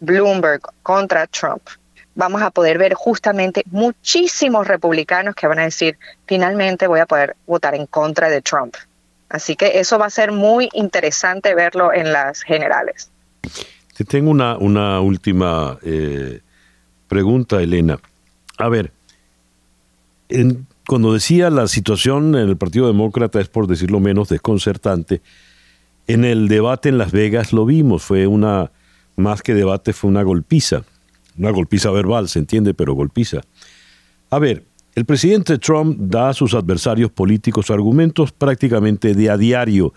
Bloomberg 0.00 0.60
contra 0.82 1.26
Trump. 1.26 1.62
Vamos 2.14 2.42
a 2.42 2.50
poder 2.50 2.78
ver 2.78 2.94
justamente 2.94 3.62
muchísimos 3.66 4.68
republicanos 4.68 5.34
que 5.34 5.46
van 5.46 5.58
a 5.58 5.64
decir, 5.64 5.98
finalmente 6.26 6.86
voy 6.86 7.00
a 7.00 7.06
poder 7.06 7.36
votar 7.46 7.74
en 7.74 7.86
contra 7.86 8.28
de 8.28 8.40
Trump. 8.40 8.76
Así 9.34 9.56
que 9.56 9.80
eso 9.80 9.98
va 9.98 10.06
a 10.06 10.10
ser 10.10 10.30
muy 10.30 10.68
interesante 10.74 11.56
verlo 11.56 11.92
en 11.92 12.12
las 12.12 12.42
generales. 12.42 13.10
Te 13.96 14.04
tengo 14.04 14.30
una, 14.30 14.56
una 14.56 15.00
última 15.00 15.76
eh, 15.82 16.40
pregunta, 17.08 17.60
Elena. 17.60 17.98
A 18.58 18.68
ver, 18.68 18.92
en, 20.28 20.68
cuando 20.86 21.12
decía 21.12 21.50
la 21.50 21.66
situación 21.66 22.36
en 22.36 22.48
el 22.48 22.56
Partido 22.56 22.86
Demócrata 22.86 23.40
es 23.40 23.48
por 23.48 23.66
decirlo 23.66 23.98
menos 23.98 24.28
desconcertante, 24.28 25.20
en 26.06 26.24
el 26.24 26.46
debate 26.46 26.90
en 26.90 26.98
Las 26.98 27.10
Vegas 27.10 27.52
lo 27.52 27.66
vimos, 27.66 28.04
fue 28.04 28.28
una, 28.28 28.70
más 29.16 29.42
que 29.42 29.52
debate, 29.52 29.92
fue 29.92 30.10
una 30.10 30.22
golpiza, 30.22 30.84
una 31.36 31.50
golpiza 31.50 31.90
verbal, 31.90 32.28
se 32.28 32.38
entiende, 32.38 32.72
pero 32.72 32.94
golpiza. 32.94 33.40
A 34.30 34.38
ver, 34.38 34.62
el 34.94 35.04
presidente 35.04 35.58
Trump 35.58 35.98
da 35.98 36.28
a 36.28 36.34
sus 36.34 36.54
adversarios 36.54 37.10
políticos 37.10 37.70
argumentos 37.70 38.30
prácticamente 38.30 39.14
de 39.14 39.28
a 39.28 39.36
diario 39.36 39.92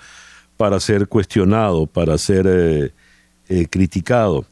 para 0.58 0.80
ser 0.80 1.08
cuestionado, 1.08 1.86
para 1.86 2.18
ser 2.18 2.48
eh, 2.48 2.92
eh, 3.48 3.68
criticado. 3.70 4.46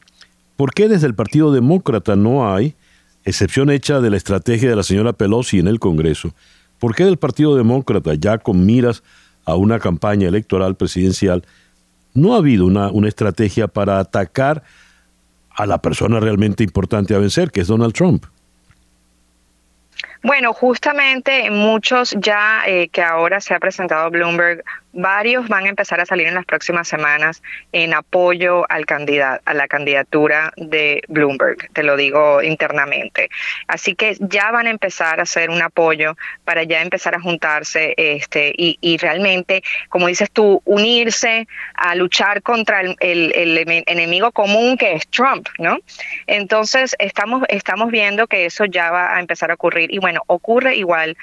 ¿Por 0.56 0.72
qué 0.72 0.88
desde 0.88 1.08
el 1.08 1.14
Partido 1.14 1.52
Demócrata 1.52 2.14
no 2.14 2.52
hay 2.52 2.76
excepción 3.24 3.70
hecha 3.70 4.00
de 4.00 4.08
la 4.08 4.16
estrategia 4.16 4.70
de 4.70 4.76
la 4.76 4.84
señora 4.84 5.12
Pelosi 5.12 5.58
en 5.58 5.66
el 5.66 5.80
Congreso, 5.80 6.32
¿por 6.78 6.94
qué 6.94 7.04
del 7.04 7.16
Partido 7.16 7.56
Demócrata, 7.56 8.14
ya 8.14 8.38
con 8.38 8.64
miras 8.64 9.02
a 9.44 9.56
una 9.56 9.80
campaña 9.80 10.28
electoral 10.28 10.76
presidencial, 10.76 11.44
no 12.14 12.34
ha 12.34 12.38
habido 12.38 12.66
una, 12.66 12.90
una 12.92 13.08
estrategia 13.08 13.66
para 13.66 13.98
atacar 13.98 14.62
a 15.50 15.66
la 15.66 15.82
persona 15.82 16.20
realmente 16.20 16.62
importante 16.62 17.16
a 17.16 17.18
vencer, 17.18 17.50
que 17.50 17.62
es 17.62 17.66
Donald 17.66 17.94
Trump? 17.94 18.26
Bueno, 20.22 20.52
justamente 20.52 21.50
muchos 21.50 22.16
ya 22.18 22.62
eh, 22.66 22.88
que 22.88 23.02
ahora 23.02 23.40
se 23.40 23.54
ha 23.54 23.60
presentado 23.60 24.10
Bloomberg 24.10 24.64
Varios 24.98 25.46
van 25.48 25.66
a 25.66 25.68
empezar 25.68 26.00
a 26.00 26.06
salir 26.06 26.26
en 26.26 26.34
las 26.34 26.46
próximas 26.46 26.88
semanas 26.88 27.42
en 27.72 27.92
apoyo 27.92 28.64
al 28.70 28.86
candidato, 28.86 29.42
a 29.44 29.52
la 29.52 29.68
candidatura 29.68 30.54
de 30.56 31.02
Bloomberg, 31.08 31.70
te 31.74 31.82
lo 31.82 31.96
digo 31.96 32.42
internamente. 32.42 33.28
Así 33.68 33.94
que 33.94 34.16
ya 34.20 34.50
van 34.50 34.66
a 34.66 34.70
empezar 34.70 35.20
a 35.20 35.24
hacer 35.24 35.50
un 35.50 35.60
apoyo 35.60 36.16
para 36.44 36.62
ya 36.62 36.80
empezar 36.80 37.14
a 37.14 37.20
juntarse 37.20 37.92
este 37.96 38.54
y, 38.56 38.78
y 38.80 38.96
realmente, 38.96 39.62
como 39.90 40.06
dices 40.06 40.30
tú, 40.30 40.62
unirse 40.64 41.46
a 41.74 41.94
luchar 41.94 42.40
contra 42.40 42.80
el, 42.80 42.96
el, 43.00 43.58
enemigo 43.86 44.32
común 44.32 44.78
que 44.78 44.92
es 44.94 45.06
Trump, 45.08 45.46
¿no? 45.58 45.78
Entonces 46.26 46.96
estamos 46.98 47.42
estamos 47.48 47.90
viendo 47.90 48.26
que 48.26 48.46
eso 48.46 48.64
ya 48.64 48.90
va 48.90 49.16
a 49.16 49.20
empezar 49.20 49.50
a 49.50 49.54
ocurrir 49.54 49.92
y 49.92 49.98
bueno 49.98 50.22
ocurre 50.26 50.76
igual 50.76 51.16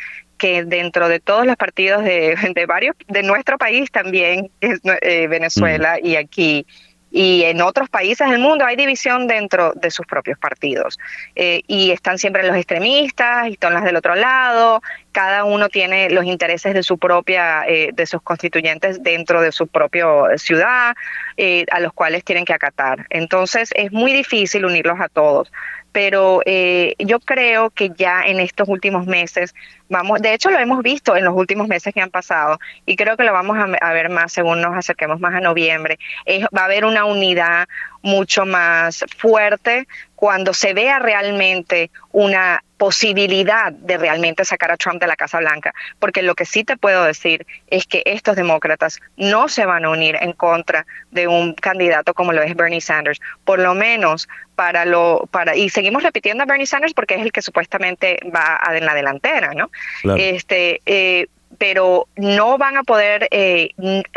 que 0.44 0.66
dentro 0.66 1.08
de 1.08 1.22
todos 1.22 1.46
los 1.46 1.56
partidos 1.56 2.04
de, 2.04 2.36
varios, 2.68 2.98
de 3.08 3.24
nuestro 3.24 3.58
país 3.58 3.90
también, 3.92 4.52
eh, 4.60 5.28
Venezuela 5.28 5.96
mm. 5.96 6.06
y 6.06 6.16
aquí, 6.18 6.66
y 7.14 7.44
en 7.44 7.62
otros 7.62 7.88
países 7.88 8.30
del 8.30 8.40
mundo 8.40 8.66
hay 8.66 8.76
división 8.76 9.28
dentro 9.28 9.72
de 9.74 9.90
sus 9.90 10.06
propios 10.06 10.38
partidos. 10.38 11.00
Eh, 11.36 11.62
y 11.68 11.92
están 11.92 12.18
siempre 12.18 12.44
los 12.44 12.58
extremistas 12.58 13.48
y 13.48 13.54
están 13.54 13.74
las 13.74 13.86
del 13.86 13.96
otro 13.96 14.16
lado. 14.16 14.82
cada 15.14 15.46
uno 15.46 15.70
tiene 15.70 16.10
los 16.10 16.26
intereses 16.26 16.74
de 16.74 16.84
su 16.84 16.98
propia, 16.98 17.64
eh, 17.68 17.92
de 17.94 18.06
sus 18.08 18.22
constituyentes 18.22 19.02
dentro 19.02 19.42
de 19.42 19.52
su 19.52 19.68
propia 19.68 20.08
ciudad, 20.38 20.96
eh, 21.38 21.66
a 21.72 21.80
los 21.80 21.94
cuales 21.94 22.26
tienen 22.26 22.44
que 22.44 22.54
acatar. 22.54 23.06
Entonces 23.12 23.70
es 23.76 23.94
muy 23.94 24.12
difícil 24.12 24.66
unirlos 24.66 25.00
a 25.00 25.08
todos 25.08 25.52
pero 25.94 26.42
eh, 26.46 26.96
yo 26.98 27.20
creo 27.20 27.70
que 27.70 27.92
ya 27.96 28.24
en 28.24 28.40
estos 28.40 28.68
últimos 28.68 29.06
meses 29.06 29.56
vamos, 29.88 30.22
de 30.22 30.34
hecho 30.34 30.50
lo 30.50 30.60
hemos 30.60 30.82
visto 30.82 31.16
en 31.16 31.24
los 31.24 31.36
últimos 31.36 31.68
meses 31.68 31.94
que 31.94 32.02
han 32.02 32.10
pasado 32.10 32.60
y 32.86 32.96
creo 32.96 33.16
que 33.16 33.24
lo 33.24 33.32
vamos 33.32 33.58
a, 33.58 33.94
ver 33.94 34.10
más 34.10 34.34
según 34.34 34.60
nos 34.60 34.76
acerquemos 34.76 35.20
más 35.20 35.36
a 35.36 35.40
noviembre, 35.40 36.00
va 36.28 36.62
a 36.62 36.66
haber 36.66 36.84
una 36.84 37.06
unidad 37.06 37.68
mucho 38.02 38.46
más 38.46 39.06
fuerte 39.18 39.88
cuando 40.16 40.54
se 40.54 40.74
vea 40.74 41.00
realmente 41.00 41.92
una 42.12 42.64
posibilidad 42.84 43.72
de 43.72 43.98
realmente 43.98 44.44
sacar 44.44 44.70
a 44.70 44.76
Trump 44.76 45.00
de 45.00 45.08
la 45.08 45.16
Casa 45.16 45.40
Blanca, 45.40 45.74
porque 46.00 46.22
lo 46.22 46.36
que 46.36 46.44
sí 46.44 46.66
te 46.66 46.76
puedo 46.76 47.06
decir 47.06 47.48
es 47.68 47.88
que 47.88 48.04
estos 48.06 48.36
demócratas 48.36 49.00
no 49.16 49.48
se 49.48 49.66
van 49.66 49.86
a 49.86 49.90
unir 49.90 50.18
en 50.20 50.34
contra 50.34 50.86
de 51.10 51.30
un 51.30 51.54
candidato 51.54 52.14
como 52.14 52.34
lo 52.34 52.42
es 52.42 52.54
Bernie 52.58 52.82
Sanders, 52.82 53.22
por 53.46 53.60
lo 53.60 53.74
menos 53.74 54.28
para 54.58 54.84
lo 54.84 55.30
para 55.32 55.56
y 55.56 55.70
seguimos 55.70 56.04
repitiendo 56.04 56.44
a 56.44 56.46
Bernie 56.46 56.66
Sanders 56.66 56.94
porque 56.94 57.16
es 57.16 57.22
el 57.22 57.32
que 57.32 57.42
supuestamente 57.42 58.20
va 58.36 58.60
en 58.76 58.86
la 58.86 58.94
delantera, 58.94 59.54
¿no? 59.54 59.72
Este 60.18 60.82
eh, 60.86 61.28
pero 61.58 62.10
no 62.18 62.58
van 62.58 62.76
a 62.76 62.84
poder, 62.84 63.30
eh, 63.32 63.70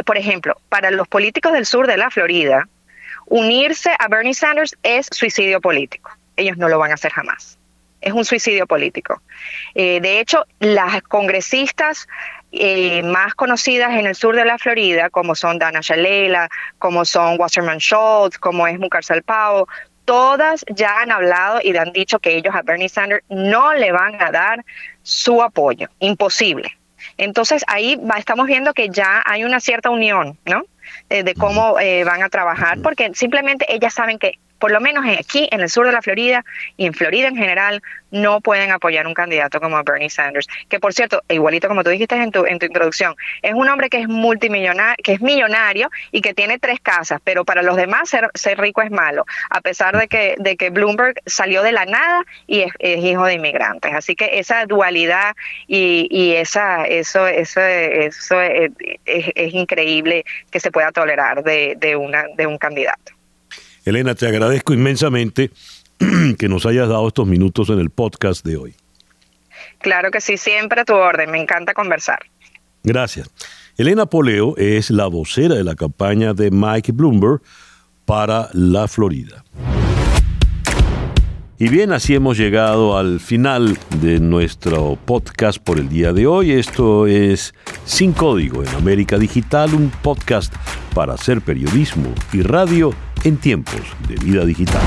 por 0.04 0.16
ejemplo, 0.16 0.56
para 0.68 0.90
los 0.90 1.06
políticos 1.06 1.52
del 1.52 1.66
sur 1.66 1.86
de 1.86 1.98
la 1.98 2.10
Florida, 2.10 2.66
unirse 3.26 3.92
a 3.96 4.08
Bernie 4.08 4.34
Sanders 4.34 4.76
es 4.82 5.06
suicidio 5.12 5.60
político. 5.60 6.10
Ellos 6.34 6.56
no 6.56 6.68
lo 6.68 6.80
van 6.80 6.90
a 6.90 6.94
hacer 6.94 7.12
jamás. 7.12 7.60
Es 8.00 8.12
un 8.12 8.24
suicidio 8.24 8.66
político. 8.66 9.22
Eh, 9.74 10.00
de 10.00 10.20
hecho, 10.20 10.44
las 10.60 11.02
congresistas 11.02 12.06
eh, 12.52 13.02
más 13.02 13.34
conocidas 13.34 13.92
en 13.92 14.06
el 14.06 14.14
sur 14.14 14.36
de 14.36 14.44
la 14.44 14.58
Florida, 14.58 15.10
como 15.10 15.34
son 15.34 15.58
Dana 15.58 15.80
Shalala, 15.82 16.48
como 16.78 17.04
son 17.04 17.38
Wasserman 17.38 17.78
Schultz, 17.78 18.38
como 18.38 18.66
es 18.66 18.78
Mucar 18.78 19.04
Salpao, 19.04 19.66
todas 20.04 20.64
ya 20.68 21.00
han 21.00 21.10
hablado 21.10 21.60
y 21.62 21.76
han 21.76 21.92
dicho 21.92 22.18
que 22.18 22.36
ellos 22.36 22.54
a 22.54 22.62
Bernie 22.62 22.88
Sanders 22.88 23.24
no 23.28 23.74
le 23.74 23.92
van 23.92 24.22
a 24.22 24.30
dar 24.30 24.64
su 25.02 25.42
apoyo. 25.42 25.88
Imposible. 25.98 26.78
Entonces 27.18 27.64
ahí 27.66 28.00
estamos 28.16 28.46
viendo 28.46 28.72
que 28.72 28.88
ya 28.88 29.22
hay 29.26 29.44
una 29.44 29.60
cierta 29.60 29.90
unión, 29.90 30.38
¿no? 30.46 30.64
Eh, 31.10 31.22
de 31.22 31.34
cómo 31.34 31.78
eh, 31.78 32.04
van 32.04 32.22
a 32.22 32.28
trabajar, 32.28 32.78
porque 32.82 33.10
simplemente 33.14 33.66
ellas 33.68 33.92
saben 33.92 34.18
que 34.18 34.38
por 34.58 34.70
lo 34.70 34.80
menos 34.80 35.04
aquí 35.18 35.48
en 35.50 35.60
el 35.60 35.68
sur 35.68 35.86
de 35.86 35.92
la 35.92 36.02
Florida 36.02 36.44
y 36.76 36.86
en 36.86 36.94
Florida 36.94 37.28
en 37.28 37.36
general, 37.36 37.82
no 38.10 38.40
pueden 38.40 38.70
apoyar 38.70 39.06
un 39.06 39.14
candidato 39.14 39.60
como 39.60 39.82
Bernie 39.82 40.10
Sanders, 40.10 40.46
que 40.68 40.80
por 40.80 40.94
cierto, 40.94 41.22
igualito 41.28 41.68
como 41.68 41.82
tú 41.82 41.90
dijiste 41.90 42.14
en 42.16 42.30
tu, 42.30 42.46
en 42.46 42.58
tu 42.58 42.66
introducción, 42.66 43.14
es 43.42 43.54
un 43.54 43.68
hombre 43.68 43.88
que 43.90 44.00
es 44.00 44.08
multimillonario, 44.08 44.96
que 45.02 45.12
es 45.12 45.20
millonario 45.20 45.90
y 46.12 46.20
que 46.20 46.34
tiene 46.34 46.58
tres 46.58 46.80
casas, 46.80 47.20
pero 47.24 47.44
para 47.44 47.62
los 47.62 47.76
demás 47.76 48.08
ser, 48.08 48.30
ser 48.34 48.58
rico 48.58 48.82
es 48.82 48.90
malo, 48.90 49.26
a 49.50 49.60
pesar 49.60 49.96
de 49.96 50.08
que, 50.08 50.36
de 50.38 50.56
que 50.56 50.70
Bloomberg 50.70 51.16
salió 51.26 51.62
de 51.62 51.72
la 51.72 51.84
nada 51.84 52.24
y 52.46 52.60
es, 52.60 52.72
hijo 52.78 53.24
de 53.24 53.34
inmigrantes. 53.34 53.92
Así 53.94 54.14
que 54.14 54.38
esa 54.38 54.64
dualidad 54.66 55.34
y, 55.66 56.08
y 56.10 56.34
esa, 56.34 56.84
eso, 56.86 57.26
eso, 57.26 57.60
eso 57.60 58.40
es, 58.40 58.72
es, 59.04 59.54
increíble 59.54 60.24
que 60.50 60.60
se 60.60 60.70
pueda 60.70 60.92
tolerar 60.92 61.42
de, 61.42 61.74
de, 61.76 61.96
una, 61.96 62.24
de 62.36 62.46
un 62.46 62.58
candidato. 62.58 63.15
Elena, 63.86 64.16
te 64.16 64.26
agradezco 64.26 64.74
inmensamente 64.74 65.52
que 66.38 66.48
nos 66.48 66.66
hayas 66.66 66.88
dado 66.88 67.06
estos 67.06 67.26
minutos 67.26 67.70
en 67.70 67.78
el 67.78 67.90
podcast 67.90 68.44
de 68.44 68.56
hoy. 68.56 68.74
Claro 69.78 70.10
que 70.10 70.20
sí, 70.20 70.36
siempre 70.36 70.80
a 70.80 70.84
tu 70.84 70.94
orden, 70.94 71.30
me 71.30 71.40
encanta 71.40 71.72
conversar. 71.72 72.18
Gracias. 72.82 73.30
Elena 73.78 74.06
Poleo 74.06 74.56
es 74.56 74.90
la 74.90 75.06
vocera 75.06 75.54
de 75.54 75.62
la 75.62 75.76
campaña 75.76 76.34
de 76.34 76.50
Mike 76.50 76.90
Bloomberg 76.90 77.40
para 78.04 78.48
la 78.54 78.88
Florida. 78.88 79.44
Y 81.58 81.68
bien, 81.68 81.92
así 81.92 82.14
hemos 82.14 82.36
llegado 82.36 82.98
al 82.98 83.20
final 83.20 83.78
de 84.00 84.18
nuestro 84.18 84.98
podcast 85.04 85.58
por 85.58 85.78
el 85.78 85.88
día 85.88 86.12
de 86.12 86.26
hoy. 86.26 86.50
Esto 86.50 87.06
es 87.06 87.54
Sin 87.84 88.12
Código 88.12 88.64
en 88.64 88.68
América 88.70 89.16
Digital, 89.16 89.74
un 89.74 89.90
podcast 90.02 90.52
para 90.92 91.14
hacer 91.14 91.40
periodismo 91.40 92.12
y 92.32 92.42
radio 92.42 92.92
en 93.26 93.36
tiempos 93.38 93.82
de 94.06 94.14
vida 94.24 94.44
digital. 94.44 94.82